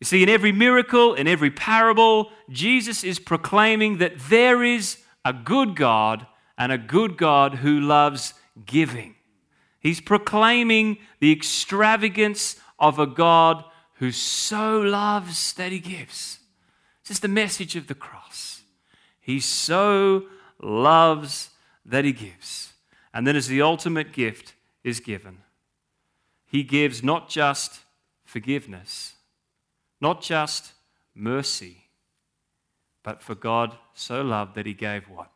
You 0.00 0.06
see, 0.06 0.22
in 0.22 0.28
every 0.28 0.52
miracle, 0.52 1.14
in 1.14 1.28
every 1.28 1.50
parable, 1.50 2.30
Jesus 2.50 3.04
is 3.04 3.18
proclaiming 3.18 3.98
that 3.98 4.18
there 4.28 4.62
is 4.62 4.98
a 5.24 5.32
good 5.32 5.76
God 5.76 6.26
and 6.58 6.72
a 6.72 6.78
good 6.78 7.16
God 7.16 7.56
who 7.56 7.80
loves 7.80 8.34
giving. 8.66 9.14
He's 9.80 10.00
proclaiming 10.00 10.98
the 11.20 11.32
extravagance 11.32 12.56
of 12.78 12.98
a 12.98 13.06
God 13.06 13.64
who 13.94 14.10
so 14.10 14.80
loves 14.80 15.52
that 15.54 15.72
he 15.72 15.78
gives. 15.78 16.40
This 17.02 17.16
is 17.16 17.20
the 17.20 17.28
message 17.28 17.76
of 17.76 17.86
the 17.86 17.94
cross. 17.94 18.23
He 19.24 19.40
so 19.40 20.24
loves 20.60 21.48
that 21.86 22.04
he 22.04 22.12
gives. 22.12 22.74
And 23.14 23.26
then, 23.26 23.36
as 23.36 23.48
the 23.48 23.62
ultimate 23.62 24.12
gift 24.12 24.52
is 24.82 25.00
given, 25.00 25.38
he 26.44 26.62
gives 26.62 27.02
not 27.02 27.30
just 27.30 27.80
forgiveness, 28.26 29.14
not 29.98 30.20
just 30.20 30.74
mercy, 31.14 31.86
but 33.02 33.22
for 33.22 33.34
God 33.34 33.78
so 33.94 34.20
loved 34.20 34.56
that 34.56 34.66
he 34.66 34.74
gave 34.74 35.08
what? 35.08 35.30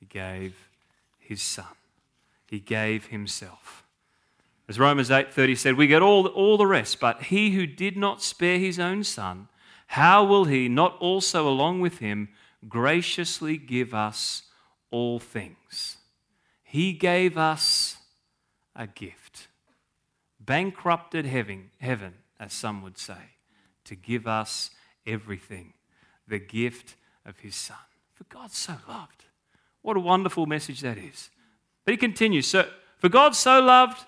He 0.00 0.06
gave 0.06 0.68
his 1.16 1.40
son. 1.40 1.76
He 2.48 2.58
gave 2.58 3.06
himself. 3.06 3.84
As 4.68 4.80
Romans 4.80 5.10
8:30 5.10 5.56
said, 5.56 5.76
we 5.76 5.86
get 5.86 6.02
all, 6.02 6.26
all 6.26 6.56
the 6.56 6.66
rest, 6.66 6.98
but 6.98 7.22
he 7.22 7.52
who 7.52 7.68
did 7.68 7.96
not 7.96 8.20
spare 8.20 8.58
his 8.58 8.80
own 8.80 9.04
son, 9.04 9.46
how 9.86 10.24
will 10.24 10.46
he 10.46 10.68
not 10.68 10.96
also 10.98 11.48
along 11.48 11.80
with 11.80 11.98
him 11.98 12.30
graciously 12.68 13.56
give 13.56 13.94
us 13.94 14.42
all 14.90 15.18
things? 15.18 15.98
He 16.62 16.92
gave 16.92 17.36
us 17.36 17.96
a 18.76 18.86
gift. 18.86 19.48
Bankrupted 20.38 21.26
heaven, 21.26 21.70
heaven, 21.80 22.14
as 22.38 22.52
some 22.52 22.82
would 22.82 22.98
say, 22.98 23.34
to 23.84 23.94
give 23.94 24.26
us 24.26 24.70
everything. 25.06 25.74
The 26.26 26.38
gift 26.38 26.96
of 27.26 27.38
his 27.40 27.54
son. 27.54 27.76
For 28.14 28.24
God 28.24 28.52
so 28.52 28.76
loved. 28.88 29.24
What 29.82 29.96
a 29.96 30.00
wonderful 30.00 30.46
message 30.46 30.80
that 30.80 30.98
is. 30.98 31.30
But 31.84 31.92
he 31.92 31.98
continues, 31.98 32.46
so 32.46 32.68
for 32.98 33.08
God 33.08 33.34
so 33.34 33.60
loved 33.60 34.04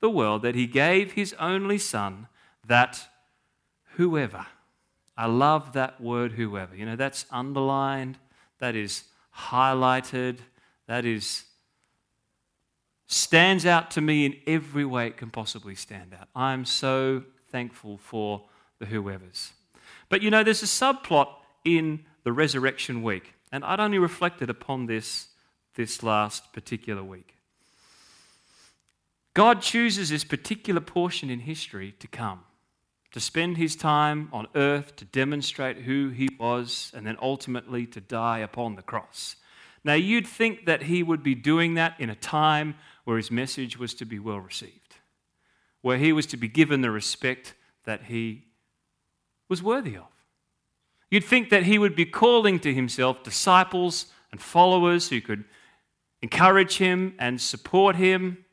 the 0.00 0.10
world 0.10 0.42
that 0.42 0.54
he 0.54 0.66
gave 0.66 1.12
his 1.12 1.34
only 1.40 1.78
Son, 1.78 2.28
that 2.66 3.08
whoever, 3.94 4.46
I 5.16 5.26
love 5.26 5.72
that 5.72 6.00
word 6.00 6.32
whoever, 6.32 6.74
you 6.74 6.84
know, 6.84 6.96
that's 6.96 7.24
underlined, 7.30 8.18
that 8.58 8.74
is 8.76 9.04
highlighted, 9.34 10.38
that 10.86 11.04
is 11.04 11.44
stands 13.06 13.64
out 13.64 13.90
to 13.92 14.00
me 14.00 14.26
in 14.26 14.36
every 14.46 14.84
way 14.84 15.06
it 15.06 15.16
can 15.16 15.30
possibly 15.30 15.74
stand 15.74 16.14
out. 16.18 16.28
I'm 16.34 16.64
so 16.64 17.22
thankful 17.50 17.98
for 17.98 18.42
the 18.78 18.86
whoever's. 18.86 19.52
But 20.08 20.22
you 20.22 20.30
know, 20.30 20.42
there's 20.42 20.62
a 20.62 20.66
subplot 20.66 21.28
in 21.64 22.04
the 22.24 22.32
resurrection 22.32 23.02
week, 23.02 23.34
and 23.52 23.64
I'd 23.64 23.80
only 23.80 23.98
reflected 23.98 24.50
upon 24.50 24.86
this 24.86 25.28
this 25.74 26.02
last 26.02 26.52
particular 26.52 27.04
week. 27.04 27.34
God 29.34 29.60
chooses 29.60 30.08
this 30.08 30.24
particular 30.24 30.80
portion 30.80 31.28
in 31.28 31.40
history 31.40 31.94
to 31.98 32.08
come, 32.08 32.40
to 33.16 33.20
spend 33.20 33.56
his 33.56 33.74
time 33.74 34.28
on 34.30 34.46
earth 34.54 34.94
to 34.94 35.06
demonstrate 35.06 35.78
who 35.78 36.10
he 36.10 36.28
was, 36.38 36.92
and 36.94 37.06
then 37.06 37.16
ultimately 37.22 37.86
to 37.86 37.98
die 37.98 38.40
upon 38.40 38.76
the 38.76 38.82
cross. 38.82 39.36
Now, 39.82 39.94
you'd 39.94 40.26
think 40.26 40.66
that 40.66 40.82
he 40.82 41.02
would 41.02 41.22
be 41.22 41.34
doing 41.34 41.72
that 41.76 41.98
in 41.98 42.10
a 42.10 42.14
time 42.14 42.74
where 43.04 43.16
his 43.16 43.30
message 43.30 43.78
was 43.78 43.94
to 43.94 44.04
be 44.04 44.18
well 44.18 44.38
received, 44.38 44.96
where 45.80 45.96
he 45.96 46.12
was 46.12 46.26
to 46.26 46.36
be 46.36 46.46
given 46.46 46.82
the 46.82 46.90
respect 46.90 47.54
that 47.86 48.02
he 48.02 48.44
was 49.48 49.62
worthy 49.62 49.96
of. 49.96 50.12
You'd 51.10 51.24
think 51.24 51.48
that 51.48 51.62
he 51.62 51.78
would 51.78 51.96
be 51.96 52.04
calling 52.04 52.60
to 52.60 52.74
himself 52.74 53.22
disciples 53.22 54.12
and 54.30 54.42
followers 54.42 55.08
who 55.08 55.22
could 55.22 55.44
encourage 56.20 56.76
him 56.76 57.14
and 57.18 57.40
support 57.40 57.96
him 57.96 58.44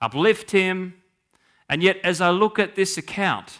uplift 0.00 0.52
him. 0.52 0.94
And 1.68 1.82
yet, 1.82 1.98
as 2.02 2.22
I 2.22 2.30
look 2.30 2.58
at 2.58 2.74
this 2.76 2.96
account 2.96 3.58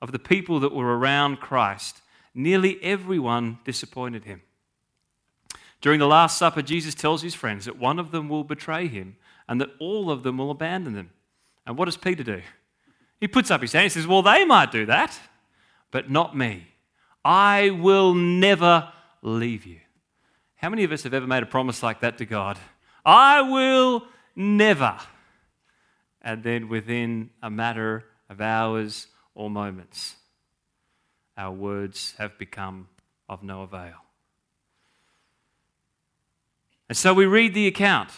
of 0.00 0.12
the 0.12 0.18
people 0.18 0.60
that 0.60 0.74
were 0.74 0.98
around 0.98 1.40
Christ, 1.40 2.02
nearly 2.34 2.82
everyone 2.82 3.58
disappointed 3.64 4.24
him. 4.24 4.42
During 5.80 6.00
the 6.00 6.06
Last 6.06 6.38
Supper, 6.38 6.62
Jesus 6.62 6.94
tells 6.94 7.22
his 7.22 7.34
friends 7.34 7.64
that 7.66 7.78
one 7.78 7.98
of 7.98 8.10
them 8.10 8.28
will 8.28 8.44
betray 8.44 8.88
him 8.88 9.16
and 9.48 9.60
that 9.60 9.70
all 9.78 10.10
of 10.10 10.22
them 10.22 10.38
will 10.38 10.50
abandon 10.50 10.94
them. 10.94 11.10
And 11.66 11.76
what 11.78 11.84
does 11.84 11.96
Peter 11.96 12.22
do? 12.22 12.42
He 13.20 13.28
puts 13.28 13.50
up 13.50 13.60
his 13.60 13.72
hand 13.72 13.84
and 13.84 13.92
says, 13.92 14.06
Well, 14.06 14.22
they 14.22 14.44
might 14.44 14.72
do 14.72 14.86
that, 14.86 15.18
but 15.90 16.10
not 16.10 16.36
me. 16.36 16.66
I 17.24 17.70
will 17.70 18.14
never 18.14 18.92
leave 19.22 19.66
you. 19.66 19.80
How 20.56 20.68
many 20.68 20.84
of 20.84 20.92
us 20.92 21.02
have 21.02 21.14
ever 21.14 21.26
made 21.26 21.42
a 21.42 21.46
promise 21.46 21.82
like 21.82 22.00
that 22.00 22.18
to 22.18 22.26
God? 22.26 22.58
I 23.04 23.42
will 23.42 24.06
never 24.34 24.98
and 26.26 26.42
then 26.42 26.68
within 26.68 27.30
a 27.40 27.48
matter 27.48 28.04
of 28.28 28.40
hours 28.40 29.06
or 29.36 29.50
moments, 29.50 30.16
our 31.36 31.52
words 31.52 32.14
have 32.18 32.36
become 32.38 32.88
of 33.28 33.44
no 33.44 33.62
avail. 33.62 34.02
And 36.88 36.96
so 36.96 37.12
we 37.12 37.26
read 37.26 37.54
the 37.54 37.66
account. 37.66 38.10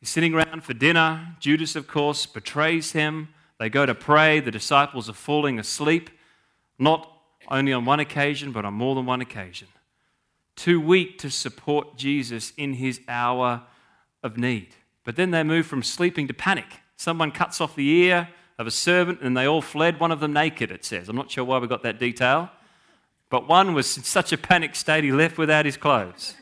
He's 0.00 0.08
sitting 0.08 0.34
around 0.34 0.64
for 0.64 0.72
dinner. 0.72 1.36
Judas, 1.40 1.76
of 1.76 1.86
course, 1.86 2.24
betrays 2.26 2.92
him. 2.92 3.28
They 3.58 3.68
go 3.68 3.84
to 3.84 3.94
pray. 3.94 4.40
The 4.40 4.50
disciples 4.50 5.08
are 5.08 5.14
falling 5.14 5.58
asleep, 5.58 6.10
not 6.78 7.12
only 7.48 7.72
on 7.72 7.84
one 7.84 8.00
occasion, 8.00 8.52
but 8.52 8.64
on 8.64 8.74
more 8.74 8.94
than 8.94 9.06
one 9.06 9.20
occasion. 9.20 9.68
Too 10.54 10.80
weak 10.80 11.18
to 11.18 11.30
support 11.30 11.96
Jesus 11.96 12.52
in 12.56 12.74
his 12.74 13.00
hour 13.08 13.62
of 14.22 14.38
need. 14.38 14.68
But 15.04 15.16
then 15.16 15.30
they 15.30 15.42
move 15.42 15.66
from 15.66 15.82
sleeping 15.82 16.28
to 16.28 16.34
panic. 16.34 16.80
Someone 16.96 17.30
cuts 17.30 17.60
off 17.60 17.76
the 17.76 17.88
ear 17.88 18.28
of 18.58 18.66
a 18.66 18.70
servant 18.70 19.20
and 19.20 19.36
they 19.36 19.46
all 19.46 19.62
fled, 19.62 20.00
one 20.00 20.12
of 20.12 20.20
them 20.20 20.32
naked, 20.32 20.70
it 20.70 20.84
says. 20.84 21.08
I'm 21.08 21.16
not 21.16 21.30
sure 21.30 21.44
why 21.44 21.58
we 21.58 21.66
got 21.66 21.82
that 21.82 21.98
detail. 21.98 22.50
But 23.28 23.48
one 23.48 23.74
was 23.74 23.96
in 23.96 24.04
such 24.04 24.32
a 24.32 24.38
panic 24.38 24.76
state 24.76 25.04
he 25.04 25.12
left 25.12 25.36
without 25.36 25.64
his 25.64 25.76
clothes. 25.76 26.34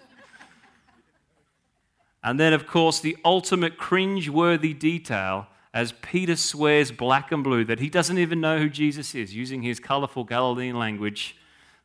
and 2.22 2.38
then, 2.38 2.52
of 2.52 2.66
course, 2.66 3.00
the 3.00 3.16
ultimate 3.24 3.78
cringe-worthy 3.78 4.74
detail 4.74 5.46
as 5.72 5.92
Peter 6.02 6.36
swears 6.36 6.92
black 6.92 7.32
and 7.32 7.42
blue 7.42 7.64
that 7.64 7.80
he 7.80 7.90
doesn't 7.90 8.18
even 8.18 8.40
know 8.40 8.58
who 8.58 8.68
Jesus 8.68 9.14
is, 9.14 9.34
using 9.34 9.62
his 9.62 9.80
colorful 9.80 10.22
Galilean 10.22 10.78
language 10.78 11.36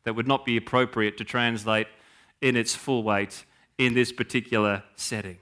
that 0.04 0.14
would 0.14 0.28
not 0.28 0.44
be 0.44 0.56
appropriate 0.56 1.16
to 1.18 1.24
translate 1.24 1.88
in 2.40 2.56
its 2.56 2.74
full 2.74 3.02
weight 3.02 3.44
in 3.78 3.94
this 3.94 4.12
particular 4.12 4.84
setting. 4.94 5.38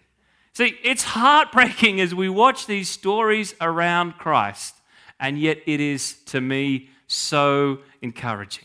See, 0.55 0.77
it's 0.83 1.05
heartbreaking 1.05 2.01
as 2.01 2.14
we 2.14 2.29
watch 2.29 2.66
these 2.66 2.88
stories 2.88 3.55
around 3.61 4.14
Christ, 4.14 4.74
and 5.21 5.39
yet 5.39 5.59
it 5.67 5.81
is, 5.81 6.15
to 6.27 6.41
me, 6.41 6.91
so 7.07 7.79
encouraging. 8.03 8.65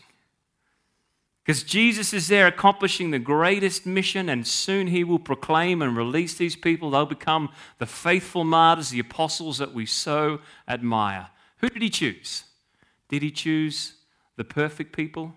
Because 1.44 1.62
Jesus 1.62 2.14
is 2.14 2.28
there 2.28 2.46
accomplishing 2.46 3.10
the 3.10 3.18
greatest 3.18 3.84
mission, 3.84 4.28
and 4.28 4.46
soon 4.46 4.86
he 4.86 5.04
will 5.04 5.18
proclaim 5.18 5.82
and 5.82 5.96
release 5.96 6.34
these 6.34 6.56
people. 6.56 6.90
They'll 6.90 7.04
become 7.04 7.50
the 7.78 7.86
faithful 7.86 8.44
martyrs, 8.44 8.90
the 8.90 9.00
apostles 9.00 9.58
that 9.58 9.74
we 9.74 9.84
so 9.84 10.40
admire. 10.66 11.28
Who 11.58 11.68
did 11.68 11.82
he 11.82 11.90
choose? 11.90 12.44
Did 13.08 13.22
he 13.22 13.30
choose 13.30 13.94
the 14.36 14.44
perfect 14.44 14.96
people? 14.96 15.34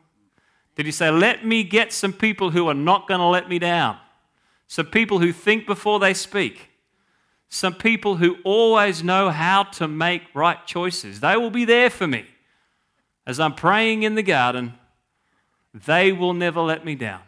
Did 0.76 0.86
he 0.86 0.92
say, 0.94 1.10
Let 1.10 1.46
me 1.46 1.64
get 1.64 1.92
some 1.92 2.14
people 2.14 2.52
who 2.52 2.68
are 2.70 2.74
not 2.74 3.08
going 3.08 3.20
to 3.20 3.26
let 3.26 3.50
me 3.50 3.60
down? 3.60 3.98
some 4.68 4.88
people 4.88 5.20
who 5.20 5.32
think 5.32 5.66
before 5.66 6.00
they 6.00 6.14
speak, 6.14 6.67
some 7.50 7.74
people 7.74 8.18
who 8.18 8.38
always 8.44 9.04
know 9.04 9.30
how 9.30 9.64
to 9.64 9.88
make 9.88 10.24
right 10.34 10.66
choices. 10.66 11.20
They 11.20 11.38
will 11.38 11.50
be 11.50 11.66
there 11.66 11.90
for 11.90 12.08
me. 12.08 12.26
As 13.26 13.40
I'm 13.40 13.56
praying 13.56 14.04
in 14.04 14.16
the 14.16 14.24
garden, 14.24 14.74
they 15.74 16.12
will 16.12 16.34
never 16.34 16.62
let 16.62 16.86
me 16.86 16.96
down. 16.96 17.22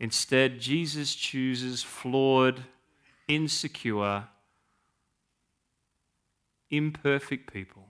Instead, 0.00 0.60
Jesus 0.60 1.14
chooses 1.14 1.82
flawed, 1.82 2.62
insecure, 3.26 4.24
imperfect 6.70 7.52
people 7.52 7.84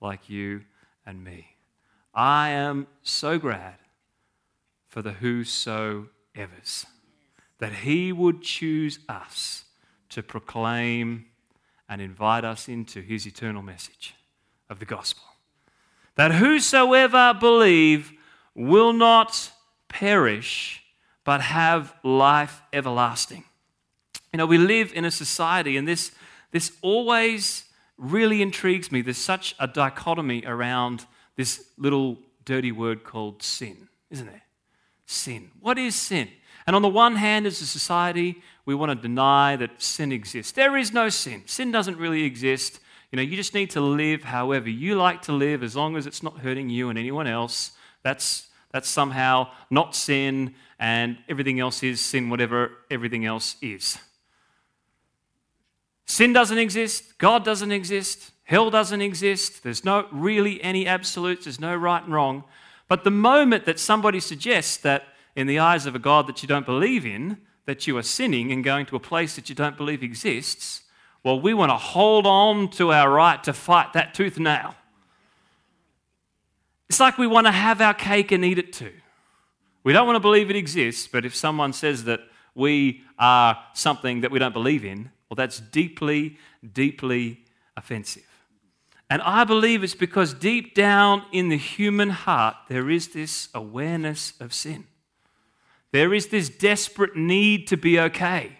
like 0.00 0.28
you 0.28 0.62
and 1.06 1.24
me. 1.24 1.56
I 2.14 2.50
am 2.50 2.86
so 3.02 3.38
glad 3.38 3.76
for 4.88 5.00
the 5.00 5.12
whosoever's 5.12 6.86
that 7.58 7.72
He 7.72 8.12
would 8.12 8.42
choose 8.42 8.98
us 9.08 9.64
to 10.12 10.22
proclaim 10.22 11.26
and 11.88 12.00
invite 12.00 12.44
us 12.44 12.68
into 12.68 13.00
His 13.00 13.26
eternal 13.26 13.62
message 13.62 14.14
of 14.70 14.78
the 14.78 14.84
gospel. 14.84 15.24
That 16.16 16.32
whosoever 16.32 17.34
believe 17.38 18.12
will 18.54 18.92
not 18.92 19.50
perish, 19.88 20.82
but 21.24 21.40
have 21.40 21.94
life 22.02 22.62
everlasting. 22.72 23.44
You 24.32 24.38
know, 24.38 24.46
we 24.46 24.58
live 24.58 24.92
in 24.94 25.04
a 25.04 25.10
society, 25.10 25.76
and 25.76 25.86
this, 25.86 26.12
this 26.50 26.72
always 26.82 27.64
really 27.96 28.42
intrigues 28.42 28.90
me. 28.90 29.02
There's 29.02 29.18
such 29.18 29.54
a 29.58 29.66
dichotomy 29.66 30.42
around 30.46 31.06
this 31.36 31.66
little 31.76 32.18
dirty 32.44 32.72
word 32.72 33.04
called 33.04 33.42
sin, 33.42 33.88
isn't 34.10 34.26
there? 34.26 34.42
Sin. 35.06 35.50
What 35.60 35.78
is 35.78 35.94
sin? 35.94 36.28
And 36.66 36.76
on 36.76 36.82
the 36.82 36.88
one 36.88 37.16
hand, 37.16 37.46
as 37.46 37.60
a 37.60 37.66
society, 37.66 38.42
we 38.64 38.74
want 38.74 38.90
to 38.90 38.94
deny 38.94 39.56
that 39.56 39.82
sin 39.82 40.12
exists. 40.12 40.52
There 40.52 40.76
is 40.76 40.92
no 40.92 41.08
sin. 41.08 41.42
Sin 41.46 41.72
doesn't 41.72 41.96
really 41.96 42.24
exist. 42.24 42.78
You 43.10 43.16
know, 43.16 43.22
you 43.22 43.36
just 43.36 43.54
need 43.54 43.70
to 43.70 43.80
live 43.80 44.22
however 44.22 44.70
you 44.70 44.94
like 44.94 45.22
to 45.22 45.32
live 45.32 45.62
as 45.62 45.74
long 45.74 45.96
as 45.96 46.06
it's 46.06 46.22
not 46.22 46.38
hurting 46.38 46.70
you 46.70 46.88
and 46.88 46.98
anyone 46.98 47.26
else. 47.26 47.72
That's, 48.02 48.48
that's 48.70 48.88
somehow 48.88 49.48
not 49.70 49.94
sin, 49.94 50.54
and 50.78 51.18
everything 51.28 51.60
else 51.60 51.82
is 51.82 52.00
sin, 52.00 52.28
whatever 52.28 52.72
everything 52.90 53.24
else 53.24 53.56
is. 53.62 53.98
Sin 56.06 56.32
doesn't 56.32 56.58
exist, 56.58 57.16
God 57.18 57.44
doesn't 57.44 57.70
exist, 57.70 58.32
hell 58.44 58.68
doesn't 58.68 59.00
exist, 59.00 59.62
there's 59.62 59.84
no 59.84 60.06
really 60.10 60.60
any 60.60 60.86
absolutes, 60.86 61.44
there's 61.44 61.60
no 61.60 61.74
right 61.76 62.02
and 62.02 62.12
wrong. 62.12 62.42
But 62.88 63.04
the 63.04 63.10
moment 63.10 63.64
that 63.66 63.78
somebody 63.78 64.18
suggests 64.18 64.76
that 64.78 65.04
in 65.34 65.46
the 65.46 65.58
eyes 65.58 65.86
of 65.86 65.94
a 65.94 65.98
God 65.98 66.26
that 66.26 66.42
you 66.42 66.48
don't 66.48 66.66
believe 66.66 67.06
in, 67.06 67.38
that 67.66 67.86
you 67.86 67.96
are 67.96 68.02
sinning 68.02 68.52
and 68.52 68.64
going 68.64 68.86
to 68.86 68.96
a 68.96 69.00
place 69.00 69.36
that 69.36 69.48
you 69.48 69.54
don't 69.54 69.76
believe 69.76 70.02
exists, 70.02 70.82
well, 71.24 71.40
we 71.40 71.54
want 71.54 71.70
to 71.70 71.76
hold 71.76 72.26
on 72.26 72.68
to 72.70 72.92
our 72.92 73.10
right 73.10 73.42
to 73.44 73.52
fight 73.52 73.92
that 73.92 74.14
tooth 74.14 74.36
and 74.36 74.44
nail. 74.44 74.74
It's 76.88 77.00
like 77.00 77.16
we 77.16 77.26
want 77.26 77.46
to 77.46 77.52
have 77.52 77.80
our 77.80 77.94
cake 77.94 78.32
and 78.32 78.44
eat 78.44 78.58
it 78.58 78.72
too. 78.72 78.92
We 79.84 79.92
don't 79.92 80.06
want 80.06 80.16
to 80.16 80.20
believe 80.20 80.50
it 80.50 80.56
exists, 80.56 81.08
but 81.08 81.24
if 81.24 81.34
someone 81.34 81.72
says 81.72 82.04
that 82.04 82.20
we 82.54 83.02
are 83.18 83.58
something 83.72 84.20
that 84.20 84.30
we 84.30 84.38
don't 84.38 84.52
believe 84.52 84.84
in, 84.84 85.10
well, 85.28 85.36
that's 85.36 85.58
deeply, 85.60 86.36
deeply 86.72 87.40
offensive. 87.76 88.26
And 89.08 89.22
I 89.22 89.44
believe 89.44 89.82
it's 89.82 89.94
because 89.94 90.34
deep 90.34 90.74
down 90.74 91.24
in 91.32 91.48
the 91.48 91.56
human 91.56 92.10
heart, 92.10 92.56
there 92.68 92.90
is 92.90 93.08
this 93.08 93.48
awareness 93.54 94.34
of 94.40 94.52
sin. 94.52 94.84
There 95.92 96.14
is 96.14 96.28
this 96.28 96.48
desperate 96.48 97.16
need 97.16 97.66
to 97.68 97.76
be 97.76 98.00
okay. 98.00 98.58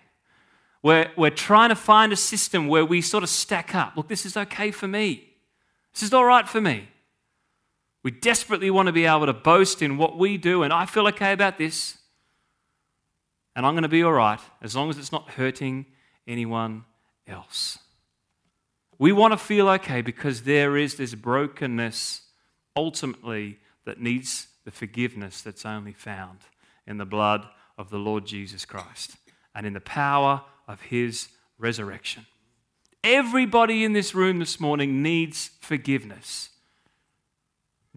We're, 0.83 1.11
we're 1.16 1.31
trying 1.31 1.71
to 1.71 1.77
find 1.77 2.12
a 2.12 2.16
system 2.16 2.68
where 2.68 2.85
we 2.85 3.01
sort 3.01 3.23
of 3.23 3.31
stack 3.31 3.75
up. 3.75 3.97
Look, 3.97 4.09
this 4.09 4.27
is 4.27 4.37
okay 4.37 4.71
for 4.71 4.87
me. 4.87 5.25
This 5.95 6.03
is 6.03 6.12
all 6.12 6.25
right 6.25 6.49
for 6.49 6.61
me. 6.61 6.88
We 8.03 8.11
desperately 8.11 8.71
want 8.71 8.87
to 8.87 8.92
be 8.92 9.07
able 9.07 9.27
to 9.27 9.33
boast 9.33 9.81
in 9.81 9.97
what 9.97 10.18
we 10.18 10.37
do, 10.37 10.62
and 10.62 10.73
I 10.73 10.87
feel 10.87 11.07
okay 11.09 11.33
about 11.33 11.57
this, 11.57 11.99
and 13.55 13.64
I'm 13.64 13.75
going 13.75 13.83
to 13.83 13.88
be 13.88 14.03
all 14.03 14.12
right 14.12 14.40
as 14.61 14.75
long 14.75 14.90
as 14.90 14.99
it's 14.99 15.12
not 15.12 15.31
hurting 15.31 15.87
anyone 16.27 16.85
else. 17.29 17.79
We 18.99 19.12
want 19.12 19.33
to 19.33 19.38
feel 19.38 19.68
okay 19.68 20.03
because 20.03 20.42
there 20.42 20.77
is 20.77 20.97
this 20.97 21.14
brokenness 21.14 22.23
ultimately 22.77 23.59
that 23.85 24.01
needs 24.01 24.49
the 24.64 24.71
forgiveness 24.71 25.42
that's 25.42 25.64
only 25.64 25.92
found 25.92 26.38
in 26.87 26.99
the 26.99 27.05
blood 27.05 27.47
of 27.79 27.90
the 27.90 27.99
Lord 27.99 28.27
Jesus 28.27 28.64
Christ 28.64 29.16
and 29.55 29.66
in 29.66 29.73
the 29.73 29.81
power 29.81 30.42
of 30.66 30.81
his 30.83 31.29
resurrection. 31.59 32.27
Everybody 33.05 33.85
in 33.85 33.92
this 33.92 34.14
room 34.14 34.38
this 34.38 34.61
morning 34.61 35.03
needs 35.03 35.51
forgiveness. 35.61 36.51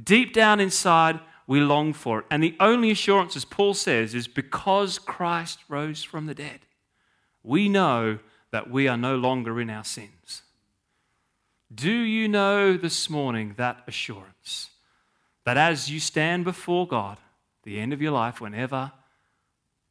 Deep 0.01 0.33
down 0.33 0.59
inside, 0.59 1.19
we 1.47 1.59
long 1.61 1.93
for 1.93 2.19
it. 2.19 2.25
And 2.31 2.43
the 2.43 2.55
only 2.59 2.91
assurance, 2.91 3.35
as 3.35 3.45
Paul 3.45 3.73
says, 3.73 4.15
is 4.15 4.27
because 4.27 4.97
Christ 4.97 5.59
rose 5.69 6.03
from 6.03 6.25
the 6.25 6.33
dead, 6.33 6.61
we 7.43 7.69
know 7.69 8.19
that 8.51 8.69
we 8.69 8.87
are 8.87 8.97
no 8.97 9.15
longer 9.15 9.61
in 9.61 9.69
our 9.69 9.83
sins. 9.83 10.41
Do 11.73 11.91
you 11.91 12.27
know 12.27 12.77
this 12.77 13.09
morning 13.09 13.53
that 13.57 13.83
assurance? 13.87 14.69
That 15.45 15.57
as 15.57 15.91
you 15.91 15.99
stand 15.99 16.43
before 16.43 16.87
God, 16.87 17.19
the 17.65 17.79
end 17.79 17.91
of 17.91 18.01
your 18.01 18.11
life, 18.11 18.39
whenever 18.39 18.91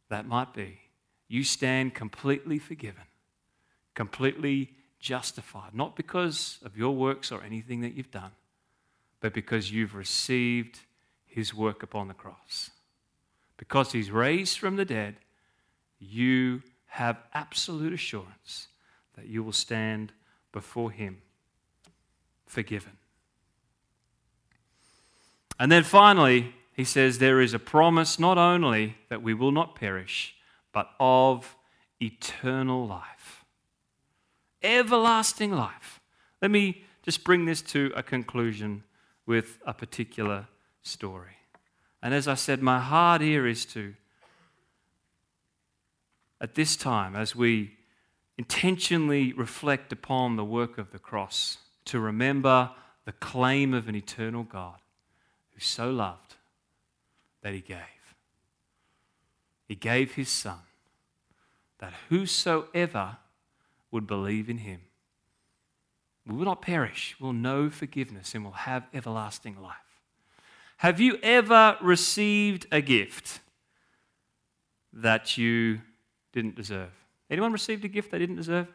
that 0.08 0.26
might 0.26 0.54
be, 0.54 0.78
you 1.28 1.44
stand 1.44 1.94
completely 1.94 2.58
forgiven, 2.58 3.04
completely 3.94 4.70
justified, 5.00 5.74
not 5.74 5.96
because 5.96 6.58
of 6.64 6.76
your 6.76 6.94
works 6.94 7.30
or 7.30 7.42
anything 7.42 7.82
that 7.82 7.94
you've 7.94 8.10
done, 8.10 8.30
but 9.20 9.34
because 9.34 9.70
you've 9.70 9.94
received 9.94 10.80
his 11.26 11.52
work 11.52 11.82
upon 11.82 12.08
the 12.08 12.14
cross. 12.14 12.70
Because 13.56 13.92
he's 13.92 14.10
raised 14.10 14.58
from 14.58 14.76
the 14.76 14.84
dead, 14.84 15.16
you 15.98 16.62
have 16.86 17.18
absolute 17.32 17.92
assurance 17.92 18.68
that 19.16 19.26
you 19.26 19.42
will 19.42 19.52
stand 19.52 20.12
before 20.52 20.90
him 20.90 21.18
forgiven. 22.46 22.92
And 25.58 25.70
then 25.70 25.82
finally, 25.84 26.54
he 26.74 26.84
says 26.84 27.18
there 27.18 27.40
is 27.40 27.54
a 27.54 27.58
promise 27.58 28.18
not 28.18 28.36
only 28.36 28.96
that 29.08 29.22
we 29.22 29.32
will 29.32 29.52
not 29.52 29.76
perish, 29.76 30.34
but 30.72 30.90
of 30.98 31.56
eternal 32.00 32.84
life. 32.86 33.44
Everlasting 34.62 35.52
life. 35.52 36.00
Let 36.42 36.50
me 36.50 36.82
just 37.02 37.22
bring 37.22 37.44
this 37.44 37.62
to 37.62 37.92
a 37.94 38.02
conclusion 38.02 38.82
with 39.24 39.58
a 39.64 39.72
particular 39.72 40.48
story. 40.82 41.36
And 42.02 42.12
as 42.12 42.26
I 42.26 42.34
said, 42.34 42.60
my 42.60 42.80
heart 42.80 43.20
here 43.20 43.46
is 43.46 43.64
to, 43.66 43.94
at 46.40 46.56
this 46.56 46.76
time, 46.76 47.14
as 47.14 47.36
we 47.36 47.76
intentionally 48.36 49.32
reflect 49.32 49.92
upon 49.92 50.36
the 50.36 50.44
work 50.44 50.76
of 50.76 50.90
the 50.90 50.98
cross, 50.98 51.58
to 51.84 52.00
remember 52.00 52.70
the 53.04 53.12
claim 53.12 53.72
of 53.72 53.88
an 53.88 53.94
eternal 53.94 54.42
God 54.42 54.78
who 55.52 55.60
so 55.60 55.90
loved 55.90 56.33
that 57.44 57.52
he 57.52 57.60
gave. 57.60 57.78
He 59.68 59.74
gave 59.76 60.14
his 60.14 60.30
Son 60.30 60.58
that 61.78 61.92
whosoever 62.08 63.18
would 63.90 64.06
believe 64.06 64.48
in 64.48 64.58
him 64.58 64.80
will 66.26 66.46
not 66.46 66.62
perish, 66.62 67.14
we'll 67.20 67.34
know 67.34 67.68
forgiveness, 67.68 68.34
and 68.34 68.42
we'll 68.42 68.52
have 68.54 68.86
everlasting 68.94 69.60
life. 69.60 69.76
Have 70.78 70.98
you 71.00 71.18
ever 71.22 71.76
received 71.82 72.66
a 72.72 72.80
gift 72.80 73.40
that 74.94 75.36
you 75.36 75.82
didn't 76.32 76.56
deserve? 76.56 76.90
Anyone 77.30 77.52
received 77.52 77.84
a 77.84 77.88
gift 77.88 78.10
they 78.10 78.18
didn't 78.18 78.36
deserve? 78.36 78.68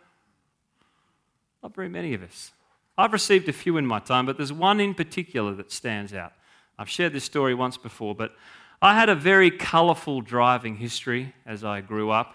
Not 1.64 1.74
very 1.74 1.90
many 1.90 2.14
of 2.14 2.22
us. 2.22 2.52
I've 2.98 3.14
received 3.14 3.50
a 3.50 3.54
few 3.54 3.78
in 3.78 3.88
my 3.88 4.00
time, 4.00 4.28
but 4.28 4.38
there's 4.38 4.54
one 4.54 4.80
in 4.80 4.94
particular 4.94 5.56
that 5.56 5.72
stands 5.72 6.14
out. 6.14 6.34
I've 6.78 6.90
shared 6.90 7.14
this 7.14 7.26
story 7.26 7.54
once 7.54 7.78
before, 7.78 8.16
but 8.16 8.36
I 8.82 8.94
had 8.94 9.10
a 9.10 9.16
very 9.16 9.52
colourful 9.52 10.22
driving 10.22 10.78
history 10.78 11.34
as 11.46 11.66
I 11.66 11.82
grew 11.82 12.12
up. 12.12 12.34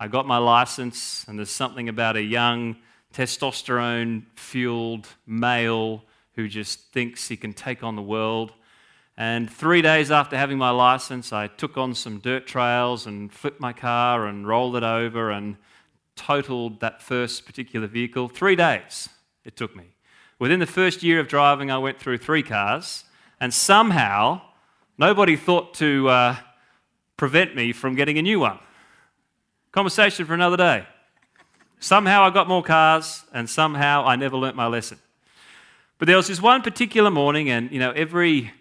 I 0.00 0.08
got 0.08 0.26
my 0.26 0.38
license, 0.38 1.24
and 1.28 1.38
there's 1.38 1.48
something 1.52 1.88
about 1.88 2.16
a 2.16 2.22
young 2.22 2.78
testosterone 3.14 4.24
fueled 4.34 5.06
male 5.28 6.02
who 6.34 6.48
just 6.48 6.90
thinks 6.90 7.28
he 7.28 7.36
can 7.36 7.52
take 7.52 7.84
on 7.84 7.94
the 7.94 8.02
world. 8.02 8.52
And 9.16 9.48
three 9.48 9.80
days 9.80 10.10
after 10.10 10.36
having 10.36 10.58
my 10.58 10.70
license, 10.70 11.32
I 11.32 11.46
took 11.46 11.76
on 11.78 11.94
some 11.94 12.18
dirt 12.18 12.48
trails 12.48 13.06
and 13.06 13.32
flipped 13.32 13.60
my 13.60 13.72
car 13.72 14.26
and 14.26 14.44
rolled 14.44 14.74
it 14.74 14.82
over 14.82 15.30
and 15.30 15.56
totaled 16.16 16.80
that 16.80 17.00
first 17.00 17.46
particular 17.46 17.86
vehicle. 17.86 18.26
Three 18.26 18.56
days 18.56 19.08
it 19.44 19.56
took 19.56 19.76
me. 19.76 19.94
Within 20.40 20.58
the 20.58 20.66
first 20.66 21.04
year 21.04 21.20
of 21.20 21.28
driving, 21.28 21.70
I 21.70 21.78
went 21.78 22.00
through 22.00 22.18
three 22.18 22.42
cars, 22.42 23.04
and 23.40 23.54
somehow 23.54 24.40
nobody 24.98 25.36
thought 25.36 25.74
to 25.74 26.08
uh, 26.08 26.36
prevent 27.16 27.54
me 27.54 27.72
from 27.72 27.94
getting 27.94 28.18
a 28.18 28.22
new 28.22 28.40
one. 28.40 28.58
Conversation 29.72 30.26
for 30.26 30.34
another 30.34 30.56
day. 30.56 30.86
Somehow 31.78 32.22
I 32.22 32.30
got 32.30 32.48
more 32.48 32.62
cars, 32.62 33.24
and 33.32 33.48
somehow 33.48 34.04
I 34.04 34.16
never 34.16 34.36
learnt 34.36 34.56
my 34.56 34.66
lesson. 34.66 34.98
But 35.98 36.08
there 36.08 36.16
was 36.16 36.28
this 36.28 36.40
one 36.40 36.62
particular 36.62 37.10
morning, 37.10 37.50
and 37.50 37.70
you 37.70 37.78
know, 37.78 37.90
every 37.92 38.52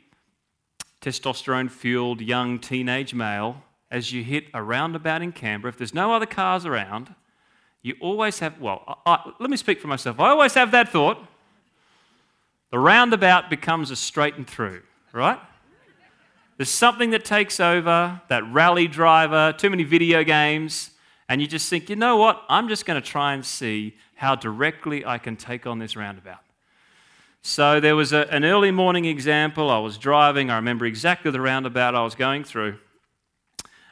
testosterone 1.02 1.69
fueled 1.69 2.21
young 2.21 2.60
teenage 2.60 3.13
male, 3.13 3.63
as 3.91 4.12
you 4.12 4.24
hit 4.24 4.45
a 4.54 4.62
roundabout 4.62 5.21
in 5.21 5.32
Canberra, 5.32 5.69
if 5.69 5.78
there's 5.78 5.93
no 5.93 6.13
other 6.13 6.26
cars 6.26 6.65
around, 6.65 7.13
you 7.82 7.95
always 8.02 8.39
have, 8.39 8.60
well, 8.60 8.84
I, 9.06 9.13
I, 9.13 9.32
let 9.39 9.50
me 9.50 9.58
speak 9.58 9.80
for 9.80 9.88
myself. 9.88 10.19
I 10.19 10.30
always 10.30 10.56
have 10.56 10.71
that 10.71 10.89
thought. 10.89 11.19
The 12.71 12.80
roundabout 12.80 13.50
becomes 13.50 13.91
a 13.91 13.95
straight 13.95 14.36
and 14.36 14.48
through, 14.48 14.82
right? 15.13 15.39
There's 16.57 16.69
something 16.69 17.09
that 17.09 17.25
takes 17.25 17.59
over, 17.59 18.21
that 18.29 18.49
rally 18.51 18.87
driver, 18.87 19.53
too 19.57 19.69
many 19.69 19.83
video 19.83 20.23
games, 20.23 20.91
and 21.27 21.41
you 21.41 21.47
just 21.47 21.69
think, 21.69 21.89
you 21.89 21.95
know 21.95 22.17
what? 22.17 22.43
I'm 22.47 22.69
just 22.69 22.85
going 22.85 23.01
to 23.01 23.07
try 23.07 23.33
and 23.33 23.45
see 23.45 23.95
how 24.15 24.35
directly 24.35 25.05
I 25.05 25.17
can 25.17 25.35
take 25.35 25.67
on 25.67 25.79
this 25.79 25.95
roundabout. 25.95 26.39
So 27.41 27.79
there 27.79 27.95
was 27.95 28.13
a, 28.13 28.27
an 28.33 28.45
early 28.45 28.71
morning 28.71 29.05
example. 29.05 29.69
I 29.69 29.79
was 29.79 29.97
driving. 29.97 30.49
I 30.49 30.55
remember 30.55 30.85
exactly 30.85 31.29
the 31.29 31.41
roundabout 31.41 31.93
I 31.93 32.03
was 32.03 32.15
going 32.15 32.43
through. 32.43 32.77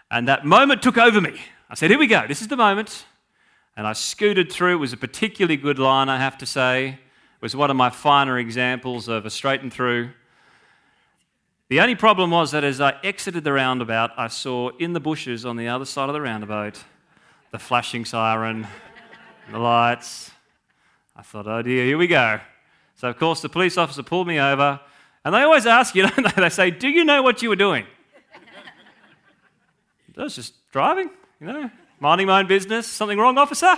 And 0.10 0.28
that 0.28 0.46
moment 0.46 0.82
took 0.82 0.98
over 0.98 1.20
me. 1.20 1.40
I 1.70 1.76
said, 1.76 1.90
here 1.90 2.00
we 2.00 2.08
go. 2.08 2.26
This 2.28 2.42
is 2.42 2.48
the 2.48 2.58
moment. 2.58 3.06
And 3.76 3.86
I 3.86 3.94
scooted 3.94 4.52
through. 4.52 4.74
It 4.74 4.80
was 4.80 4.94
a 4.94 4.98
particularly 4.98 5.58
good 5.58 5.80
line, 5.80 6.08
I 6.08 6.18
have 6.18 6.38
to 6.40 6.46
say. 6.46 6.90
It 6.90 7.42
was 7.42 7.56
one 7.56 7.72
of 7.72 7.76
my 7.76 7.90
finer 7.90 8.38
examples 8.38 9.08
of 9.08 9.26
a 9.26 9.30
straight 9.30 9.62
and 9.62 9.74
through. 9.74 10.12
The 11.74 11.80
only 11.80 11.96
problem 11.96 12.30
was 12.30 12.52
that 12.52 12.64
as 12.64 12.80
I 12.80 12.94
exited 13.04 13.44
the 13.44 13.52
roundabout, 13.52 14.12
I 14.16 14.28
saw 14.28 14.70
in 14.78 14.94
the 14.94 15.00
bushes 15.00 15.44
on 15.44 15.58
the 15.58 15.70
other 15.70 15.86
side 15.86 16.08
of 16.08 16.14
the 16.14 16.22
roundabout 16.22 16.78
the 17.50 17.58
flashing 17.58 18.06
siren, 18.06 18.68
the 19.52 19.58
lights. 19.58 20.30
I 21.16 21.24
thought, 21.24 21.48
oh 21.48 21.64
dear, 21.64 21.84
here 21.84 21.98
we 21.98 22.06
go. 22.06 22.40
So, 22.94 23.10
of 23.10 23.18
course, 23.18 23.42
the 23.42 23.50
police 23.50 23.76
officer 23.76 24.04
pulled 24.04 24.28
me 24.28 24.40
over, 24.40 24.80
and 25.26 25.34
they 25.34 25.42
always 25.42 25.66
ask 25.66 25.96
you, 25.96 26.04
don't 26.08 26.36
they? 26.36 26.44
They 26.44 26.50
say, 26.50 26.70
Do 26.70 26.88
you 26.88 27.04
know 27.04 27.24
what 27.24 27.42
you 27.42 27.50
were 27.50 27.56
doing? 27.56 27.88
I 30.16 30.22
was 30.22 30.36
just 30.36 30.54
driving, 30.72 31.10
you 31.42 31.48
know, 31.48 31.72
minding 32.00 32.28
my 32.28 32.42
own 32.42 32.46
business. 32.46 32.86
Something 32.86 33.18
wrong, 33.18 33.40
officer? 33.40 33.76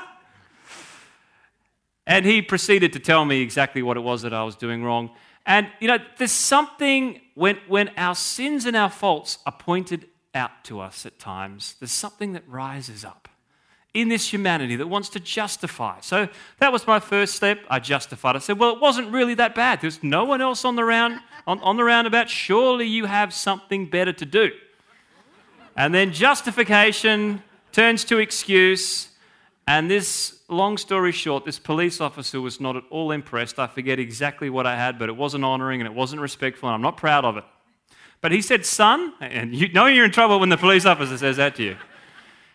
And 2.06 2.26
he 2.26 2.42
proceeded 2.42 2.92
to 2.92 3.00
tell 3.00 3.24
me 3.24 3.40
exactly 3.40 3.82
what 3.82 3.96
it 3.96 4.02
was 4.02 4.24
that 4.24 4.34
I 4.34 4.44
was 4.44 4.58
doing 4.58 4.84
wrong. 4.84 5.12
And, 5.46 5.68
you 5.80 5.88
know, 5.88 6.00
there's 6.18 6.32
something 6.32 7.22
when, 7.36 7.58
when 7.68 7.92
our 7.98 8.16
sins 8.16 8.66
and 8.66 8.76
our 8.76 8.90
faults 8.90 9.38
are 9.46 9.52
pointed 9.52 10.08
out 10.34 10.64
to 10.66 10.80
us 10.80 11.06
at 11.06 11.20
times, 11.20 11.76
there's 11.80 11.92
something 11.92 12.34
that 12.34 12.44
rises 12.48 13.06
up 13.06 13.30
in 13.94 14.10
this 14.10 14.32
humanity 14.32 14.76
that 14.76 14.88
wants 14.88 15.08
to 15.10 15.20
justify. 15.20 15.98
So 16.02 16.28
that 16.60 16.72
was 16.72 16.86
my 16.86 17.00
first 17.00 17.36
step. 17.36 17.60
I 17.70 17.80
justified. 17.80 18.36
I 18.36 18.40
said, 18.40 18.60
well, 18.60 18.74
it 18.74 18.82
wasn't 18.82 19.12
really 19.12 19.36
that 19.36 19.56
bad. 19.56 19.80
There's 19.80 20.04
no 20.04 20.26
one 20.26 20.42
else 20.42 20.66
on 20.66 20.76
the 20.76 20.84
round 20.84 21.20
on, 21.48 21.60
on 21.62 21.78
the 21.78 21.84
roundabout. 21.84 22.30
Surely 22.30 22.86
you 22.86 23.06
have 23.06 23.34
something 23.34 23.86
better 23.90 24.12
to 24.12 24.26
do. 24.26 24.52
And 25.78 25.94
then 25.94 26.12
justification 26.12 27.42
turns 27.72 28.04
to 28.06 28.18
excuse. 28.18 29.10
And 29.68 29.90
this, 29.90 30.42
long 30.48 30.78
story 30.78 31.12
short, 31.12 31.44
this 31.44 31.58
police 31.58 32.00
officer 32.00 32.40
was 32.40 32.62
not 32.62 32.76
at 32.76 32.84
all 32.92 33.12
impressed. 33.12 33.58
I 33.58 33.68
forget 33.68 34.00
exactly 34.00 34.50
what 34.50 34.68
I 34.68 34.76
had, 34.76 35.00
but 35.00 35.10
it 35.10 35.18
wasn't 35.18 35.44
honoring 35.44 35.82
and 35.82 35.88
it 35.88 35.94
wasn't 35.94 36.22
respectful, 36.22 36.70
and 36.70 36.76
I'm 36.76 36.82
not 36.82 36.98
proud 36.98 37.26
of 37.26 37.38
it. 37.38 37.44
But 38.22 38.32
he 38.32 38.42
said, 38.42 38.66
Son, 38.66 39.14
and 39.20 39.56
you 39.56 39.72
know 39.72 39.88
you're 39.88 40.06
in 40.06 40.12
trouble 40.12 40.40
when 40.40 40.50
the 40.50 40.58
police 40.58 40.86
officer 40.86 41.18
says 41.18 41.38
that 41.38 41.56
to 41.56 41.64
you. 41.64 41.78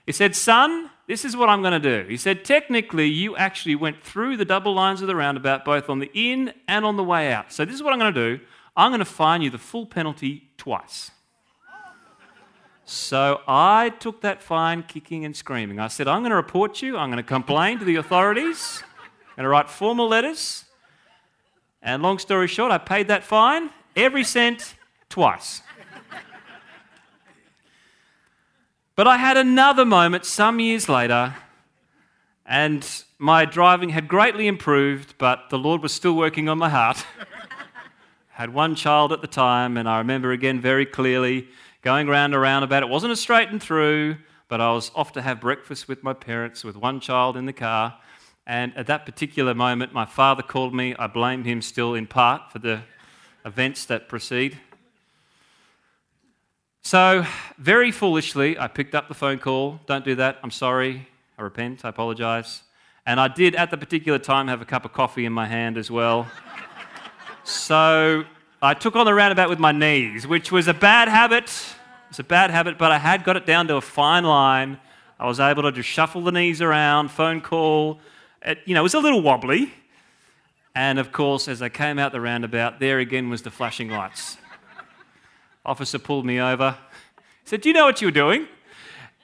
He 0.06 0.12
said, 0.12 0.34
Son, 0.36 0.90
this 1.06 1.24
is 1.24 1.36
what 1.36 1.48
I'm 1.48 1.62
going 1.62 1.80
to 1.80 2.02
do. 2.02 2.08
He 2.08 2.16
said, 2.16 2.44
Technically, 2.44 3.06
you 3.06 3.36
actually 3.36 3.74
went 3.74 4.02
through 4.02 4.36
the 4.36 4.44
double 4.44 4.74
lines 4.74 5.02
of 5.02 5.08
the 5.08 5.16
roundabout, 5.16 5.64
both 5.64 5.90
on 5.90 5.98
the 5.98 6.10
in 6.14 6.52
and 6.68 6.84
on 6.84 6.96
the 6.96 7.04
way 7.04 7.32
out. 7.32 7.52
So 7.52 7.64
this 7.64 7.74
is 7.74 7.82
what 7.82 7.92
I'm 7.92 7.98
going 7.98 8.14
to 8.14 8.36
do 8.36 8.44
I'm 8.76 8.90
going 8.90 9.00
to 9.00 9.04
fine 9.04 9.42
you 9.42 9.50
the 9.50 9.58
full 9.58 9.86
penalty 9.86 10.50
twice. 10.56 11.10
So 12.90 13.40
I 13.46 13.90
took 14.00 14.22
that 14.22 14.42
fine 14.42 14.82
kicking 14.82 15.24
and 15.24 15.36
screaming. 15.36 15.78
I 15.78 15.86
said, 15.86 16.08
I'm 16.08 16.22
going 16.22 16.30
to 16.30 16.36
report 16.36 16.82
you. 16.82 16.96
I'm 16.96 17.08
going 17.08 17.22
to 17.22 17.28
complain 17.28 17.78
to 17.78 17.84
the 17.84 17.94
authorities. 17.94 18.82
I'm 18.82 19.36
going 19.36 19.44
to 19.44 19.48
write 19.48 19.70
formal 19.70 20.08
letters. 20.08 20.64
And 21.82 22.02
long 22.02 22.18
story 22.18 22.48
short, 22.48 22.72
I 22.72 22.78
paid 22.78 23.06
that 23.06 23.22
fine, 23.22 23.70
every 23.94 24.24
cent, 24.24 24.74
twice. 25.08 25.62
but 28.96 29.06
I 29.06 29.18
had 29.18 29.36
another 29.36 29.84
moment 29.84 30.24
some 30.24 30.58
years 30.58 30.88
later, 30.88 31.36
and 32.44 32.84
my 33.18 33.44
driving 33.44 33.90
had 33.90 34.08
greatly 34.08 34.48
improved, 34.48 35.14
but 35.16 35.48
the 35.50 35.58
Lord 35.60 35.80
was 35.80 35.92
still 35.92 36.16
working 36.16 36.48
on 36.48 36.58
my 36.58 36.68
heart. 36.68 37.06
had 38.30 38.52
one 38.52 38.74
child 38.74 39.12
at 39.12 39.20
the 39.20 39.28
time, 39.28 39.76
and 39.76 39.88
I 39.88 39.98
remember 39.98 40.32
again 40.32 40.60
very 40.60 40.86
clearly 40.86 41.46
going 41.82 42.08
round 42.08 42.34
and 42.34 42.42
round 42.42 42.64
about 42.64 42.82
it. 42.82 42.88
wasn't 42.88 43.12
a 43.12 43.16
straight 43.16 43.48
and 43.48 43.62
through, 43.62 44.16
but 44.48 44.60
I 44.60 44.72
was 44.72 44.90
off 44.94 45.12
to 45.12 45.22
have 45.22 45.40
breakfast 45.40 45.88
with 45.88 46.02
my 46.02 46.12
parents 46.12 46.64
with 46.64 46.76
one 46.76 47.00
child 47.00 47.36
in 47.36 47.46
the 47.46 47.52
car. 47.52 47.96
And 48.46 48.76
at 48.76 48.86
that 48.88 49.06
particular 49.06 49.54
moment, 49.54 49.92
my 49.94 50.04
father 50.04 50.42
called 50.42 50.74
me. 50.74 50.94
I 50.98 51.06
blamed 51.06 51.46
him 51.46 51.62
still 51.62 51.94
in 51.94 52.06
part 52.06 52.50
for 52.50 52.58
the 52.58 52.82
events 53.44 53.86
that 53.86 54.08
precede. 54.08 54.58
So, 56.82 57.24
very 57.58 57.92
foolishly, 57.92 58.58
I 58.58 58.66
picked 58.66 58.94
up 58.94 59.08
the 59.08 59.14
phone 59.14 59.38
call. 59.38 59.80
Don't 59.86 60.04
do 60.04 60.14
that. 60.16 60.38
I'm 60.42 60.50
sorry. 60.50 61.08
I 61.38 61.42
repent. 61.42 61.84
I 61.84 61.90
apologize. 61.90 62.62
And 63.06 63.20
I 63.20 63.28
did, 63.28 63.54
at 63.54 63.70
the 63.70 63.76
particular 63.76 64.18
time, 64.18 64.48
have 64.48 64.60
a 64.60 64.64
cup 64.64 64.84
of 64.84 64.92
coffee 64.92 65.26
in 65.26 65.32
my 65.32 65.46
hand 65.46 65.78
as 65.78 65.90
well. 65.90 66.26
so, 67.44 68.24
I 68.62 68.74
took 68.74 68.94
on 68.94 69.06
the 69.06 69.14
roundabout 69.14 69.48
with 69.48 69.58
my 69.58 69.72
knees, 69.72 70.26
which 70.26 70.52
was 70.52 70.68
a 70.68 70.74
bad 70.74 71.08
habit. 71.08 71.44
It's 72.10 72.18
a 72.18 72.24
bad 72.24 72.50
habit, 72.50 72.76
but 72.76 72.92
I 72.92 72.98
had 72.98 73.24
got 73.24 73.38
it 73.38 73.46
down 73.46 73.66
to 73.68 73.76
a 73.76 73.80
fine 73.80 74.24
line. 74.24 74.78
I 75.18 75.26
was 75.26 75.40
able 75.40 75.62
to 75.62 75.72
just 75.72 75.88
shuffle 75.88 76.22
the 76.22 76.30
knees 76.30 76.60
around, 76.60 77.10
phone 77.10 77.40
call. 77.40 78.00
It, 78.42 78.58
you 78.66 78.74
know, 78.74 78.80
it 78.80 78.82
was 78.82 78.92
a 78.92 78.98
little 78.98 79.22
wobbly. 79.22 79.72
And 80.74 80.98
of 80.98 81.10
course, 81.10 81.48
as 81.48 81.62
I 81.62 81.70
came 81.70 81.98
out 81.98 82.12
the 82.12 82.20
roundabout, 82.20 82.80
there 82.80 82.98
again 82.98 83.30
was 83.30 83.40
the 83.40 83.50
flashing 83.50 83.88
lights. 83.88 84.36
Officer 85.64 85.98
pulled 85.98 86.26
me 86.26 86.38
over. 86.38 86.76
He 87.44 87.48
said, 87.48 87.62
Do 87.62 87.70
you 87.70 87.74
know 87.74 87.86
what 87.86 88.02
you 88.02 88.08
were 88.08 88.12
doing? 88.12 88.46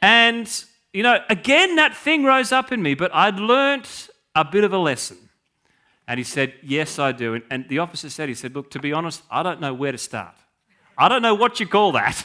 And, 0.01 0.65
you 0.95 1.03
know, 1.03 1.19
again, 1.29 1.77
that 1.77 1.95
thing 1.95 2.25
rose 2.25 2.53
up 2.53 2.73
in 2.73 2.83
me, 2.83 2.95
but 2.95 3.15
I'd 3.15 3.39
learnt 3.39 4.09
a 4.35 4.47
bit 4.47 4.65
of 4.65 4.73
a 4.73 4.79
lesson. 4.79 5.19
And 6.09 6.19
he 6.19 6.25
said, 6.25 6.55
Yes, 6.63 6.99
I 6.99 7.13
do. 7.13 7.41
And, 7.51 7.69
the 7.69 7.79
officer 7.79 8.11
said, 8.11 8.29
He 8.29 8.35
said, 8.35 8.55
Look, 8.55 8.71
to 8.73 8.79
be 8.79 8.93
honest, 8.93 9.23
I 9.31 9.43
don't 9.43 9.61
know 9.61 9.75
where 9.75 9.93
to 9.93 9.99
start. 9.99 10.35
I 10.97 11.09
don't 11.09 11.23
know 11.23 11.35
what 11.35 11.61
you 11.61 11.67
call 11.67 11.93
that. 11.93 12.25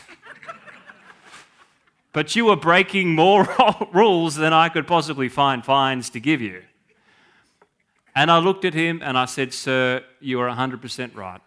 but 2.13 2.35
you 2.35 2.45
were 2.45 2.55
breaking 2.55 3.15
more 3.15 3.47
rules 3.93 4.35
than 4.35 4.53
I 4.53 4.69
could 4.69 4.87
possibly 4.87 5.29
find 5.29 5.65
fines 5.65 6.09
to 6.11 6.19
give 6.19 6.41
you. 6.41 6.63
And 8.15 8.29
I 8.29 8.39
looked 8.39 8.65
at 8.65 8.73
him 8.73 9.01
and 9.03 9.17
I 9.17 9.25
said, 9.25 9.53
Sir, 9.53 10.03
you 10.19 10.39
are 10.41 10.49
100% 10.49 11.15
right. 11.15 11.41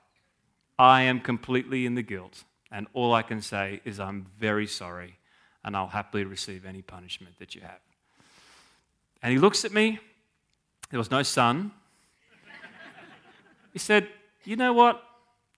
I 0.79 1.03
am 1.03 1.21
completely 1.21 1.87
in 1.87 1.95
the 1.95 2.03
guilt. 2.03 2.45
And 2.71 2.89
all 2.93 3.15
I 3.15 3.23
can 3.23 3.41
say 3.41 3.81
is, 3.85 4.01
I'm 4.01 4.27
very 4.39 4.67
sorry, 4.67 5.19
and 5.65 5.77
I'll 5.77 5.87
happily 5.87 6.25
receive 6.25 6.67
any 6.67 6.83
punishment 6.83 7.39
that 7.39 7.55
you 7.55 7.61
have. 7.61 7.79
And 9.23 9.33
he 9.33 9.39
looks 9.39 9.65
at 9.65 9.73
me. 9.73 10.01
There 10.91 10.99
was 10.99 11.11
no 11.11 11.23
son, 11.23 11.71
he 13.75 13.79
said, 13.79 14.09
You 14.45 14.57
know 14.57 14.73
what? 14.73 15.03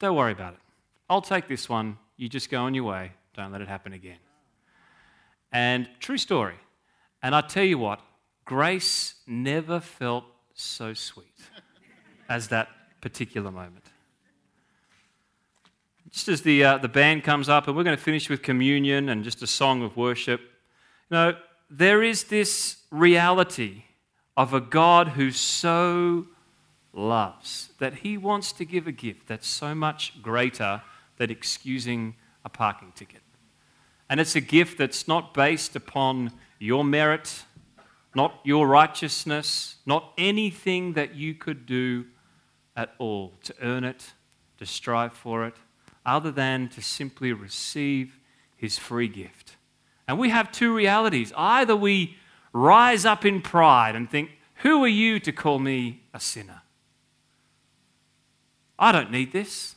Don't 0.00 0.16
worry 0.16 0.32
about 0.32 0.54
it. 0.54 0.60
I'll 1.08 1.22
take 1.22 1.46
this 1.46 1.68
one. 1.68 1.98
You 2.16 2.28
just 2.28 2.50
go 2.50 2.64
on 2.64 2.74
your 2.74 2.84
way. 2.84 3.12
Don't 3.36 3.52
let 3.52 3.60
it 3.60 3.68
happen 3.68 3.92
again. 3.92 4.18
And 5.52 5.88
true 6.00 6.18
story. 6.18 6.56
And 7.22 7.34
I 7.34 7.42
tell 7.42 7.62
you 7.62 7.78
what, 7.78 8.00
grace 8.44 9.14
never 9.26 9.78
felt 9.78 10.24
so 10.54 10.94
sweet 10.94 11.36
as 12.28 12.48
that 12.48 12.68
particular 13.00 13.50
moment. 13.50 13.84
Just 16.10 16.28
as 16.28 16.42
the, 16.42 16.64
uh, 16.64 16.78
the 16.78 16.88
band 16.88 17.24
comes 17.24 17.48
up, 17.48 17.68
and 17.68 17.76
we're 17.76 17.84
going 17.84 17.96
to 17.96 18.02
finish 18.02 18.30
with 18.30 18.42
communion 18.42 19.10
and 19.10 19.22
just 19.22 19.42
a 19.42 19.46
song 19.46 19.82
of 19.82 19.96
worship, 19.96 20.40
you 20.40 21.16
know, 21.16 21.36
there 21.68 22.02
is 22.02 22.24
this 22.24 22.78
reality 22.90 23.84
of 24.36 24.54
a 24.54 24.60
God 24.60 25.08
who's 25.08 25.38
so 25.38 26.26
loves, 26.96 27.70
that 27.78 27.96
he 27.96 28.16
wants 28.16 28.52
to 28.52 28.64
give 28.64 28.86
a 28.86 28.92
gift 28.92 29.28
that's 29.28 29.46
so 29.46 29.74
much 29.74 30.22
greater 30.22 30.82
than 31.18 31.30
excusing 31.30 32.14
a 32.44 32.48
parking 32.48 32.92
ticket. 32.94 33.22
And 34.08 34.20
it's 34.20 34.36
a 34.36 34.40
gift 34.40 34.78
that's 34.78 35.06
not 35.06 35.34
based 35.34 35.76
upon 35.76 36.32
your 36.58 36.84
merit, 36.84 37.44
not 38.14 38.40
your 38.44 38.66
righteousness, 38.66 39.76
not 39.84 40.12
anything 40.16 40.94
that 40.94 41.14
you 41.14 41.34
could 41.34 41.66
do 41.66 42.06
at 42.76 42.94
all 42.98 43.32
to 43.44 43.54
earn 43.62 43.84
it, 43.84 44.12
to 44.58 44.66
strive 44.66 45.12
for 45.12 45.44
it, 45.46 45.54
other 46.04 46.30
than 46.30 46.68
to 46.68 46.82
simply 46.82 47.32
receive 47.32 48.18
his 48.56 48.78
free 48.78 49.08
gift. 49.08 49.56
And 50.08 50.18
we 50.18 50.30
have 50.30 50.52
two 50.52 50.74
realities. 50.74 51.32
Either 51.36 51.74
we 51.74 52.16
rise 52.52 53.04
up 53.04 53.24
in 53.24 53.42
pride 53.42 53.96
and 53.96 54.10
think, 54.10 54.30
Who 54.62 54.82
are 54.84 54.88
you 54.88 55.18
to 55.20 55.32
call 55.32 55.58
me 55.58 56.02
a 56.14 56.20
sinner? 56.20 56.62
I 58.78 58.92
don't 58.92 59.10
need 59.10 59.32
this. 59.32 59.76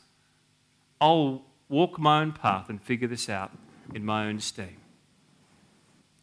I'll 0.99 1.43
walk 1.69 1.97
my 1.97 2.21
own 2.21 2.33
path 2.33 2.69
and 2.69 2.81
figure 2.81 3.07
this 3.07 3.29
out 3.29 3.51
in 3.93 4.05
my 4.05 4.27
own 4.27 4.39
steam. 4.39 4.77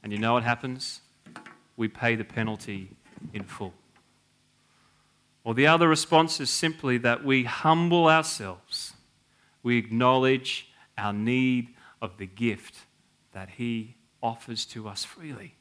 And 0.02 0.12
you 0.12 0.18
know 0.18 0.34
what 0.34 0.42
happens? 0.42 1.00
We 1.76 1.88
pay 1.88 2.14
the 2.14 2.24
penalty 2.24 2.90
in 3.32 3.44
full. 3.44 3.74
Or 5.44 5.54
the 5.54 5.66
other 5.66 5.88
response 5.88 6.40
is 6.40 6.50
simply 6.50 6.98
that 6.98 7.24
we 7.24 7.44
humble 7.44 8.08
ourselves. 8.08 8.94
We 9.62 9.78
acknowledge 9.78 10.68
our 10.98 11.12
need 11.12 11.68
of 12.02 12.18
the 12.18 12.26
gift 12.26 12.74
that 13.32 13.50
He 13.50 13.96
offers 14.22 14.64
to 14.66 14.88
us 14.88 15.04
freely. 15.04 15.54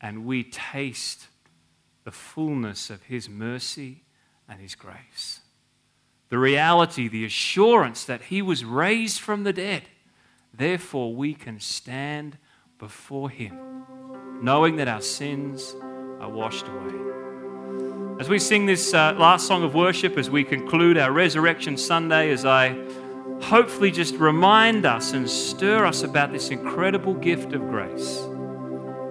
And 0.00 0.24
we 0.24 0.44
taste 0.44 1.28
the 2.04 2.10
fullness 2.10 2.90
of 2.90 3.04
His 3.04 3.28
mercy 3.28 4.04
and 4.50 4.60
His 4.60 4.74
grace. 4.74 5.40
The 6.28 6.38
reality, 6.38 7.08
the 7.08 7.24
assurance 7.24 8.04
that 8.04 8.24
He 8.24 8.42
was 8.42 8.64
raised 8.64 9.20
from 9.20 9.44
the 9.44 9.52
dead. 9.52 9.84
Therefore, 10.52 11.14
we 11.14 11.32
can 11.32 11.60
stand 11.60 12.36
before 12.78 13.30
Him, 13.30 13.56
knowing 14.42 14.76
that 14.76 14.88
our 14.88 15.00
sins 15.00 15.74
are 16.20 16.28
washed 16.28 16.66
away. 16.66 16.94
As 18.20 18.28
we 18.28 18.38
sing 18.38 18.66
this 18.66 18.92
uh, 18.92 19.14
last 19.18 19.46
song 19.46 19.62
of 19.62 19.74
worship, 19.74 20.18
as 20.18 20.28
we 20.28 20.44
conclude 20.44 20.98
our 20.98 21.12
Resurrection 21.12 21.76
Sunday, 21.78 22.30
as 22.30 22.44
I 22.44 22.76
hopefully 23.40 23.90
just 23.90 24.14
remind 24.16 24.84
us 24.84 25.12
and 25.12 25.28
stir 25.28 25.86
us 25.86 26.02
about 26.02 26.32
this 26.32 26.50
incredible 26.50 27.14
gift 27.14 27.54
of 27.54 27.62
grace. 27.62 28.26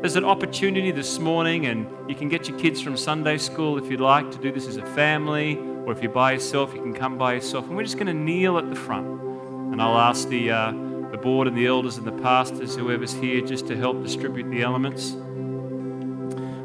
There's 0.02 0.16
an 0.16 0.24
opportunity 0.24 0.92
this 0.92 1.20
morning, 1.20 1.66
and 1.66 1.86
you 2.10 2.16
can 2.16 2.30
get 2.30 2.48
your 2.48 2.58
kids 2.58 2.80
from 2.80 2.96
Sunday 2.96 3.38
school 3.38 3.78
if 3.78 3.92
you'd 3.92 4.00
like 4.00 4.32
to 4.32 4.38
do 4.38 4.50
this 4.50 4.66
as 4.66 4.78
a 4.78 4.86
family, 4.86 5.58
or 5.58 5.92
if 5.92 6.02
you're 6.02 6.10
by 6.10 6.32
yourself, 6.32 6.74
you 6.74 6.82
can 6.82 6.94
come 6.94 7.18
by 7.18 7.34
yourself. 7.34 7.68
And 7.68 7.76
we're 7.76 7.84
just 7.84 7.98
going 7.98 8.08
to 8.08 8.14
kneel 8.14 8.58
at 8.58 8.70
the 8.70 8.78
front. 8.78 9.06
And 9.06 9.82
I'll 9.82 9.98
ask 9.98 10.30
the, 10.30 10.52
uh, 10.52 10.72
the 11.12 11.18
board 11.22 11.50
and 11.50 11.58
the 11.58 11.68
elders 11.68 11.98
and 11.98 12.08
the 12.08 12.14
pastors, 12.14 12.78
whoever's 12.78 13.12
here, 13.12 13.42
just 13.42 13.68
to 13.68 13.76
help 13.76 14.02
distribute 14.02 14.50
the 14.50 14.62
elements. 14.62 15.12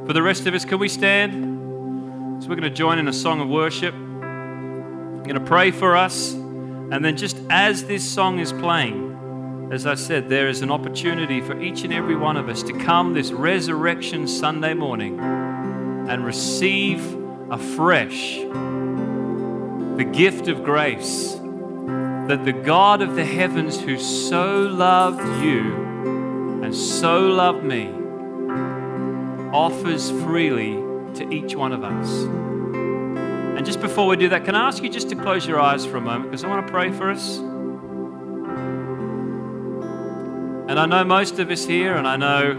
For 0.06 0.12
the 0.12 0.22
rest 0.22 0.46
of 0.46 0.54
us, 0.54 0.64
can 0.64 0.78
we 0.78 0.88
stand? 0.88 2.40
So 2.40 2.48
we're 2.48 2.54
going 2.54 2.70
to 2.70 2.70
join 2.70 3.00
in 3.00 3.08
a 3.08 3.12
song 3.12 3.40
of 3.40 3.48
worship. 3.48 3.94
I'm 3.94 5.24
going 5.24 5.40
to 5.40 5.44
pray 5.44 5.72
for 5.72 5.96
us. 5.96 6.34
And 6.34 7.04
then, 7.04 7.16
just 7.16 7.36
as 7.50 7.82
this 7.86 8.08
song 8.08 8.38
is 8.38 8.52
playing, 8.52 9.03
as 9.74 9.86
I 9.86 9.94
said, 9.94 10.28
there 10.28 10.48
is 10.48 10.62
an 10.62 10.70
opportunity 10.70 11.40
for 11.40 11.60
each 11.60 11.82
and 11.82 11.92
every 11.92 12.14
one 12.14 12.36
of 12.36 12.48
us 12.48 12.62
to 12.62 12.72
come 12.72 13.12
this 13.12 13.32
Resurrection 13.32 14.28
Sunday 14.28 14.72
morning 14.72 15.18
and 15.18 16.24
receive 16.24 17.00
afresh 17.50 18.36
the 19.96 20.08
gift 20.12 20.46
of 20.46 20.62
grace 20.62 21.32
that 22.28 22.44
the 22.44 22.52
God 22.52 23.02
of 23.02 23.16
the 23.16 23.24
heavens, 23.24 23.80
who 23.80 23.98
so 23.98 24.62
loved 24.62 25.42
you 25.44 25.74
and 26.62 26.72
so 26.72 27.22
loved 27.22 27.64
me, 27.64 27.88
offers 29.52 30.10
freely 30.22 30.74
to 31.14 31.28
each 31.32 31.56
one 31.56 31.72
of 31.72 31.82
us. 31.82 32.22
And 33.56 33.66
just 33.66 33.80
before 33.80 34.06
we 34.06 34.16
do 34.16 34.28
that, 34.28 34.44
can 34.44 34.54
I 34.54 34.68
ask 34.68 34.84
you 34.84 34.88
just 34.88 35.08
to 35.08 35.16
close 35.16 35.48
your 35.48 35.60
eyes 35.60 35.84
for 35.84 35.96
a 35.96 36.00
moment 36.00 36.30
because 36.30 36.44
I 36.44 36.48
want 36.48 36.64
to 36.64 36.72
pray 36.72 36.92
for 36.92 37.10
us. 37.10 37.40
And 40.74 40.80
I 40.80 40.86
know 40.86 41.04
most 41.04 41.38
of 41.38 41.52
us 41.52 41.64
here, 41.64 41.94
and 41.94 42.04
I 42.04 42.16
know 42.16 42.52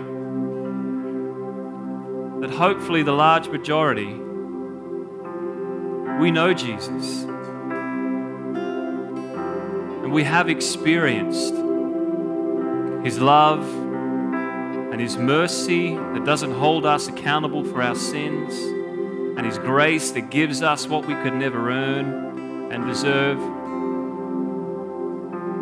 that 2.39 2.49
hopefully 2.49 3.03
the 3.03 3.11
large 3.11 3.49
majority, 3.49 4.13
we 6.21 6.31
know 6.31 6.53
Jesus. 6.53 7.23
And 10.03 10.13
we 10.13 10.23
have 10.23 10.47
experienced 10.47 11.55
His 13.03 13.19
love 13.19 13.67
and 14.93 15.01
His 15.01 15.17
mercy 15.17 15.95
that 15.95 16.23
doesn't 16.23 16.53
hold 16.53 16.85
us 16.85 17.09
accountable 17.09 17.65
for 17.65 17.81
our 17.81 17.95
sins, 17.95 18.53
and 19.37 19.45
His 19.45 19.57
grace 19.57 20.11
that 20.11 20.29
gives 20.31 20.61
us 20.61 20.87
what 20.87 21.05
we 21.05 21.15
could 21.15 21.33
never 21.33 21.69
earn 21.69 22.71
and 22.71 22.87
deserve. 22.87 23.41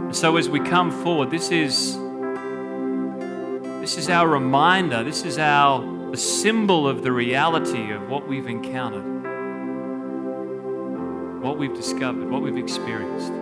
And 0.06 0.16
so 0.16 0.38
as 0.38 0.50
we 0.50 0.60
come 0.60 0.92
forward, 0.92 1.32
this 1.32 1.50
is 1.50 1.98
this 3.84 3.98
is 3.98 4.08
our 4.08 4.30
reminder, 4.30 5.04
this 5.04 5.26
is 5.26 5.38
our 5.38 5.82
the 6.12 6.16
symbol 6.16 6.88
of 6.88 7.04
the 7.04 7.12
reality 7.12 7.92
of 7.92 8.08
what 8.08 8.26
we've 8.26 8.48
encountered, 8.48 9.04
what 11.44 11.58
we've 11.58 11.74
discovered, 11.74 12.30
what 12.30 12.42
we've 12.42 12.56
experienced. 12.56 13.34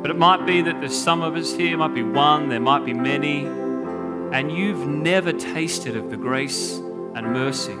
But 0.00 0.10
it 0.10 0.16
might 0.16 0.46
be 0.46 0.62
that 0.62 0.80
there's 0.80 0.96
some 0.96 1.20
of 1.20 1.36
us 1.36 1.54
here, 1.54 1.76
might 1.76 1.94
be 1.94 2.02
one, 2.02 2.48
there 2.48 2.58
might 2.58 2.86
be 2.86 2.94
many, 2.94 3.44
and 3.44 4.50
you've 4.50 4.86
never 4.86 5.30
tasted 5.30 5.94
of 5.94 6.08
the 6.08 6.16
grace 6.16 6.78
and 7.14 7.26
mercy 7.34 7.76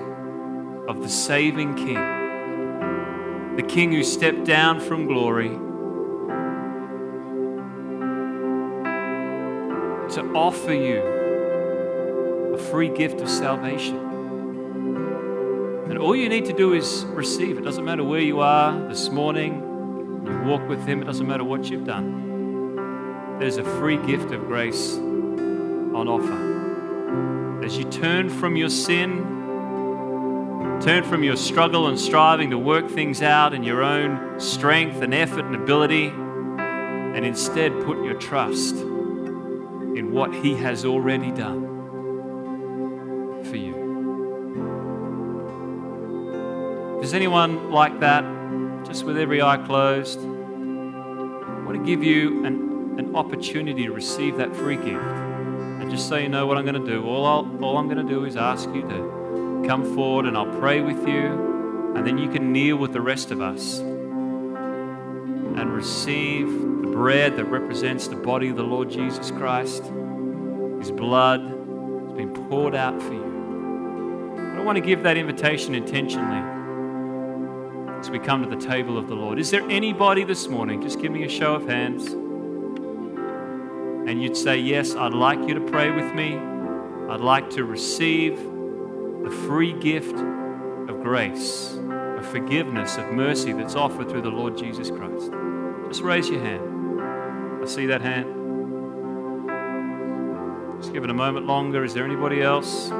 of 0.88 1.00
the 1.00 1.08
saving 1.08 1.76
King, 1.76 3.56
the 3.56 3.62
King 3.62 3.92
who 3.92 4.04
stepped 4.04 4.44
down 4.44 4.80
from 4.80 5.06
glory 5.06 5.48
to 10.10 10.30
offer 10.34 10.74
you 10.74 11.15
a 12.56 12.58
free 12.58 12.88
gift 12.88 13.20
of 13.20 13.28
salvation. 13.28 13.98
And 15.90 15.98
all 15.98 16.16
you 16.16 16.30
need 16.30 16.46
to 16.46 16.54
do 16.54 16.72
is 16.72 17.04
receive. 17.06 17.58
It 17.58 17.64
doesn't 17.64 17.84
matter 17.84 18.02
where 18.02 18.20
you 18.20 18.40
are 18.40 18.88
this 18.88 19.10
morning, 19.10 19.60
you 20.26 20.50
walk 20.50 20.66
with 20.66 20.86
Him, 20.86 21.02
it 21.02 21.04
doesn't 21.04 21.26
matter 21.26 21.44
what 21.44 21.68
you've 21.68 21.84
done. 21.84 23.36
There's 23.38 23.58
a 23.58 23.64
free 23.78 23.98
gift 23.98 24.32
of 24.32 24.46
grace 24.46 24.96
on 24.96 26.08
offer. 26.08 27.62
As 27.62 27.76
you 27.76 27.84
turn 27.84 28.30
from 28.30 28.56
your 28.56 28.70
sin, 28.70 29.18
turn 30.80 31.04
from 31.04 31.22
your 31.22 31.36
struggle 31.36 31.88
and 31.88 32.00
striving 32.00 32.48
to 32.50 32.58
work 32.58 32.88
things 32.88 33.20
out 33.20 33.52
in 33.52 33.62
your 33.62 33.82
own 33.82 34.40
strength 34.40 35.02
and 35.02 35.12
effort 35.12 35.44
and 35.44 35.54
ability, 35.54 36.06
and 36.06 37.26
instead 37.26 37.72
put 37.84 38.02
your 38.02 38.14
trust 38.14 38.76
in 38.76 40.12
what 40.12 40.34
He 40.34 40.54
has 40.54 40.86
already 40.86 41.30
done 41.32 41.65
Is 47.06 47.14
anyone 47.14 47.70
like 47.70 48.00
that? 48.00 48.24
Just 48.84 49.04
with 49.04 49.16
every 49.16 49.40
eye 49.40 49.58
closed. 49.58 50.18
I 50.18 50.24
want 51.62 51.78
to 51.78 51.84
give 51.86 52.02
you 52.02 52.44
an, 52.44 52.98
an 52.98 53.14
opportunity 53.14 53.84
to 53.84 53.92
receive 53.92 54.38
that 54.38 54.56
free 54.56 54.74
gift. 54.74 54.88
And 54.88 55.88
just 55.88 56.08
so 56.08 56.16
you 56.16 56.28
know 56.28 56.48
what 56.48 56.58
I'm 56.58 56.64
going 56.64 56.84
to 56.84 56.90
do, 56.90 57.06
all, 57.06 57.24
I'll, 57.24 57.64
all 57.64 57.78
I'm 57.78 57.86
going 57.88 58.04
to 58.04 58.12
do 58.12 58.24
is 58.24 58.36
ask 58.36 58.68
you 58.70 58.82
to 58.82 59.62
come 59.68 59.94
forward 59.94 60.26
and 60.26 60.36
I'll 60.36 60.58
pray 60.58 60.80
with 60.80 61.06
you. 61.06 61.94
And 61.94 62.04
then 62.04 62.18
you 62.18 62.28
can 62.28 62.52
kneel 62.52 62.74
with 62.74 62.92
the 62.92 63.00
rest 63.00 63.30
of 63.30 63.40
us 63.40 63.78
and 63.78 65.72
receive 65.72 66.48
the 66.48 66.88
bread 66.88 67.36
that 67.36 67.44
represents 67.44 68.08
the 68.08 68.16
body 68.16 68.48
of 68.48 68.56
the 68.56 68.64
Lord 68.64 68.90
Jesus 68.90 69.30
Christ. 69.30 69.84
His 70.80 70.90
blood 70.90 71.40
has 71.42 72.16
been 72.16 72.34
poured 72.48 72.74
out 72.74 73.00
for 73.00 73.12
you. 73.12 74.56
I 74.58 74.60
want 74.60 74.74
to 74.74 74.82
give 74.82 75.04
that 75.04 75.16
invitation 75.16 75.76
intentionally 75.76 76.55
we 78.10 78.18
come 78.18 78.42
to 78.42 78.48
the 78.48 78.60
table 78.60 78.98
of 78.98 79.08
the 79.08 79.14
Lord. 79.14 79.38
Is 79.38 79.50
there 79.50 79.68
anybody 79.70 80.24
this 80.24 80.48
morning, 80.48 80.82
just 80.82 81.00
give 81.00 81.10
me 81.12 81.24
a 81.24 81.28
show 81.28 81.54
of 81.54 81.66
hands, 81.66 82.12
and 84.06 84.22
you'd 84.22 84.36
say, 84.36 84.58
Yes, 84.58 84.94
I'd 84.94 85.14
like 85.14 85.38
you 85.48 85.54
to 85.54 85.60
pray 85.60 85.90
with 85.90 86.14
me. 86.14 86.36
I'd 87.08 87.20
like 87.20 87.50
to 87.50 87.64
receive 87.64 88.36
the 88.36 89.30
free 89.46 89.72
gift 89.72 90.14
of 90.14 91.02
grace, 91.02 91.74
of 91.74 92.26
forgiveness, 92.26 92.96
of 92.96 93.10
mercy 93.12 93.52
that's 93.52 93.74
offered 93.74 94.08
through 94.08 94.22
the 94.22 94.30
Lord 94.30 94.56
Jesus 94.56 94.90
Christ. 94.90 95.32
Just 95.88 96.02
raise 96.02 96.28
your 96.28 96.40
hand. 96.40 97.62
I 97.62 97.66
see 97.66 97.86
that 97.86 98.00
hand. 98.00 98.26
Just 100.80 100.92
give 100.92 101.02
it 101.04 101.10
a 101.10 101.14
moment 101.14 101.46
longer. 101.46 101.84
Is 101.84 101.94
there 101.94 102.04
anybody 102.04 102.42
else? 102.42 102.90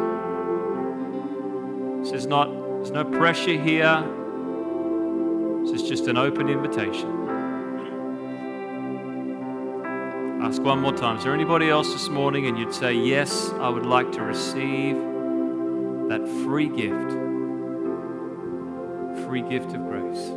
This 2.02 2.12
is 2.12 2.26
not, 2.26 2.50
there's 2.50 2.90
no 2.90 3.04
pressure 3.04 3.60
here. 3.60 4.04
Is 5.76 5.82
just 5.82 6.06
an 6.06 6.16
open 6.16 6.48
invitation. 6.48 7.28
Ask 10.42 10.62
one 10.62 10.80
more 10.80 10.94
time. 10.94 11.18
Is 11.18 11.24
there 11.24 11.34
anybody 11.34 11.68
else 11.68 11.92
this 11.92 12.08
morning 12.08 12.46
and 12.46 12.56
you'd 12.56 12.72
say, 12.72 12.94
Yes, 12.94 13.50
I 13.60 13.68
would 13.68 13.84
like 13.84 14.10
to 14.12 14.22
receive 14.22 14.96
that 16.08 16.26
free 16.44 16.68
gift? 16.70 17.10
Free 19.26 19.42
gift 19.42 19.74
of 19.74 19.84
grace. 19.86 20.30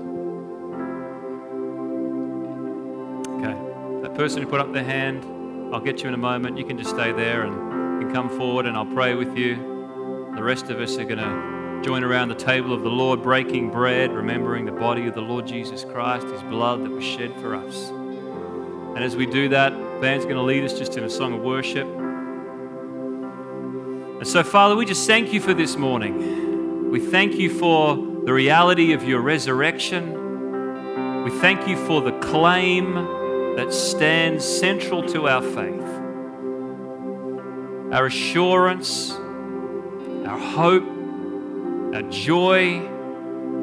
Okay. 3.39 3.55
That 4.01 4.15
person 4.15 4.43
who 4.43 4.49
put 4.49 4.59
up 4.59 4.73
their 4.73 4.83
hand, 4.83 5.23
I'll 5.73 5.79
get 5.79 6.01
you 6.01 6.09
in 6.09 6.15
a 6.15 6.17
moment. 6.17 6.57
You 6.57 6.65
can 6.65 6.77
just 6.77 6.89
stay 6.89 7.13
there 7.13 7.43
and 7.43 8.13
come 8.13 8.27
forward 8.27 8.65
and 8.65 8.75
I'll 8.75 8.93
pray 8.93 9.15
with 9.15 9.37
you. 9.37 9.55
The 10.35 10.43
rest 10.43 10.69
of 10.69 10.81
us 10.81 10.97
are 10.97 11.05
going 11.05 11.19
to 11.19 11.48
join 11.83 12.03
around 12.03 12.29
the 12.29 12.35
table 12.35 12.73
of 12.73 12.83
the 12.83 12.89
Lord, 12.89 13.23
breaking 13.23 13.71
bread, 13.71 14.11
remembering 14.11 14.65
the 14.65 14.71
body 14.71 15.07
of 15.07 15.15
the 15.15 15.21
Lord 15.21 15.47
Jesus 15.47 15.85
Christ, 15.85 16.27
his 16.27 16.43
blood 16.43 16.83
that 16.83 16.91
was 16.91 17.03
shed 17.03 17.33
for 17.39 17.55
us. 17.55 17.89
And 17.89 19.03
as 19.03 19.15
we 19.15 19.25
do 19.25 19.49
that, 19.49 19.71
band's 20.01 20.25
going 20.25 20.37
to 20.37 20.43
lead 20.43 20.63
us 20.63 20.77
just 20.77 20.97
in 20.97 21.03
a 21.03 21.09
song 21.09 21.33
of 21.33 21.41
worship. 21.41 21.87
And 24.17 24.27
so, 24.27 24.43
Father, 24.43 24.75
we 24.75 24.85
just 24.85 25.07
thank 25.07 25.31
you 25.31 25.39
for 25.39 25.53
this 25.53 25.77
morning. 25.77 26.91
We 26.91 26.99
thank 26.99 27.35
you 27.35 27.49
for 27.49 27.95
the 27.95 28.33
reality 28.33 28.91
of 28.91 29.03
your 29.03 29.21
resurrection. 29.21 31.23
We 31.23 31.31
thank 31.39 31.67
you 31.67 31.77
for 31.85 32.01
the 32.01 32.11
claim 32.19 32.95
that 33.55 33.73
stands 33.73 34.43
central 34.43 35.07
to 35.09 35.29
our 35.29 35.41
faith, 35.41 35.81
our 37.93 38.07
assurance, 38.07 39.11
our 39.11 40.37
hope 40.37 40.98
our 41.93 42.03
joy 42.03 42.87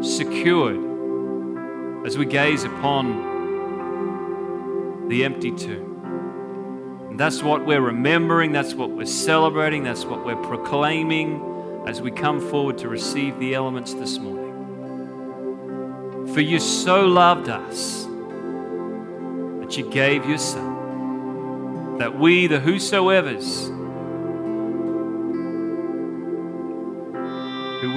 secured 0.02 0.80
as 2.04 2.18
we 2.18 2.26
gaze 2.26 2.64
upon 2.64 3.36
the 5.08 5.24
empty 5.24 5.52
tomb. 5.52 7.06
And 7.10 7.20
that's 7.20 7.42
what 7.42 7.64
we're 7.64 7.80
remembering, 7.80 8.52
that's 8.52 8.74
what 8.74 8.90
we're 8.90 9.06
celebrating, 9.06 9.84
that's 9.84 10.04
what 10.04 10.26
we're 10.26 10.42
proclaiming 10.42 11.84
as 11.86 12.02
we 12.02 12.10
come 12.10 12.40
forward 12.40 12.78
to 12.78 12.88
receive 12.88 13.38
the 13.38 13.54
elements 13.54 13.94
this 13.94 14.18
morning. 14.18 14.44
For 16.34 16.40
you 16.40 16.58
so 16.58 17.06
loved 17.06 17.48
us 17.48 18.04
that 19.60 19.76
you 19.78 19.88
gave 19.88 20.28
your 20.28 20.38
Son, 20.38 21.98
that 21.98 22.18
we, 22.18 22.48
the 22.48 22.58
whosoever's, 22.58 23.70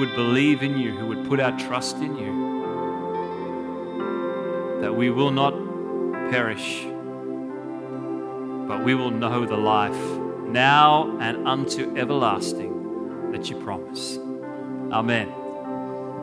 would 0.00 0.14
believe 0.14 0.62
in 0.62 0.78
you, 0.78 0.92
who 0.96 1.06
would 1.08 1.28
put 1.28 1.40
our 1.40 1.56
trust 1.58 1.98
in 1.98 2.16
you, 2.16 2.32
that 4.80 4.96
we 4.96 5.10
will 5.10 5.30
not 5.30 5.52
perish, 6.30 6.84
but 8.66 8.82
we 8.82 8.94
will 8.94 9.10
know 9.10 9.44
the 9.44 9.58
life 9.58 9.94
now 10.46 11.18
and 11.20 11.46
unto 11.46 11.94
everlasting 11.98 13.30
that 13.30 13.50
you 13.50 13.56
promise. 13.60 14.18
Amen. 14.90 15.28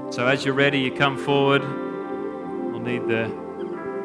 So 0.09 0.25
as 0.25 0.43
you're 0.43 0.55
ready, 0.55 0.80
you 0.80 0.91
come 0.91 1.15
forward. 1.15 1.61
We'll 1.61 2.80
need 2.80 3.07
the 3.07 3.30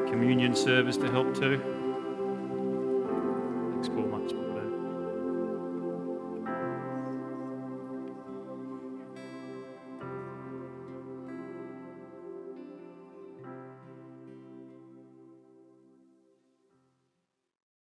communion 0.06 0.54
service 0.54 0.98
to 0.98 1.10
help 1.10 1.34
too. 1.34 1.71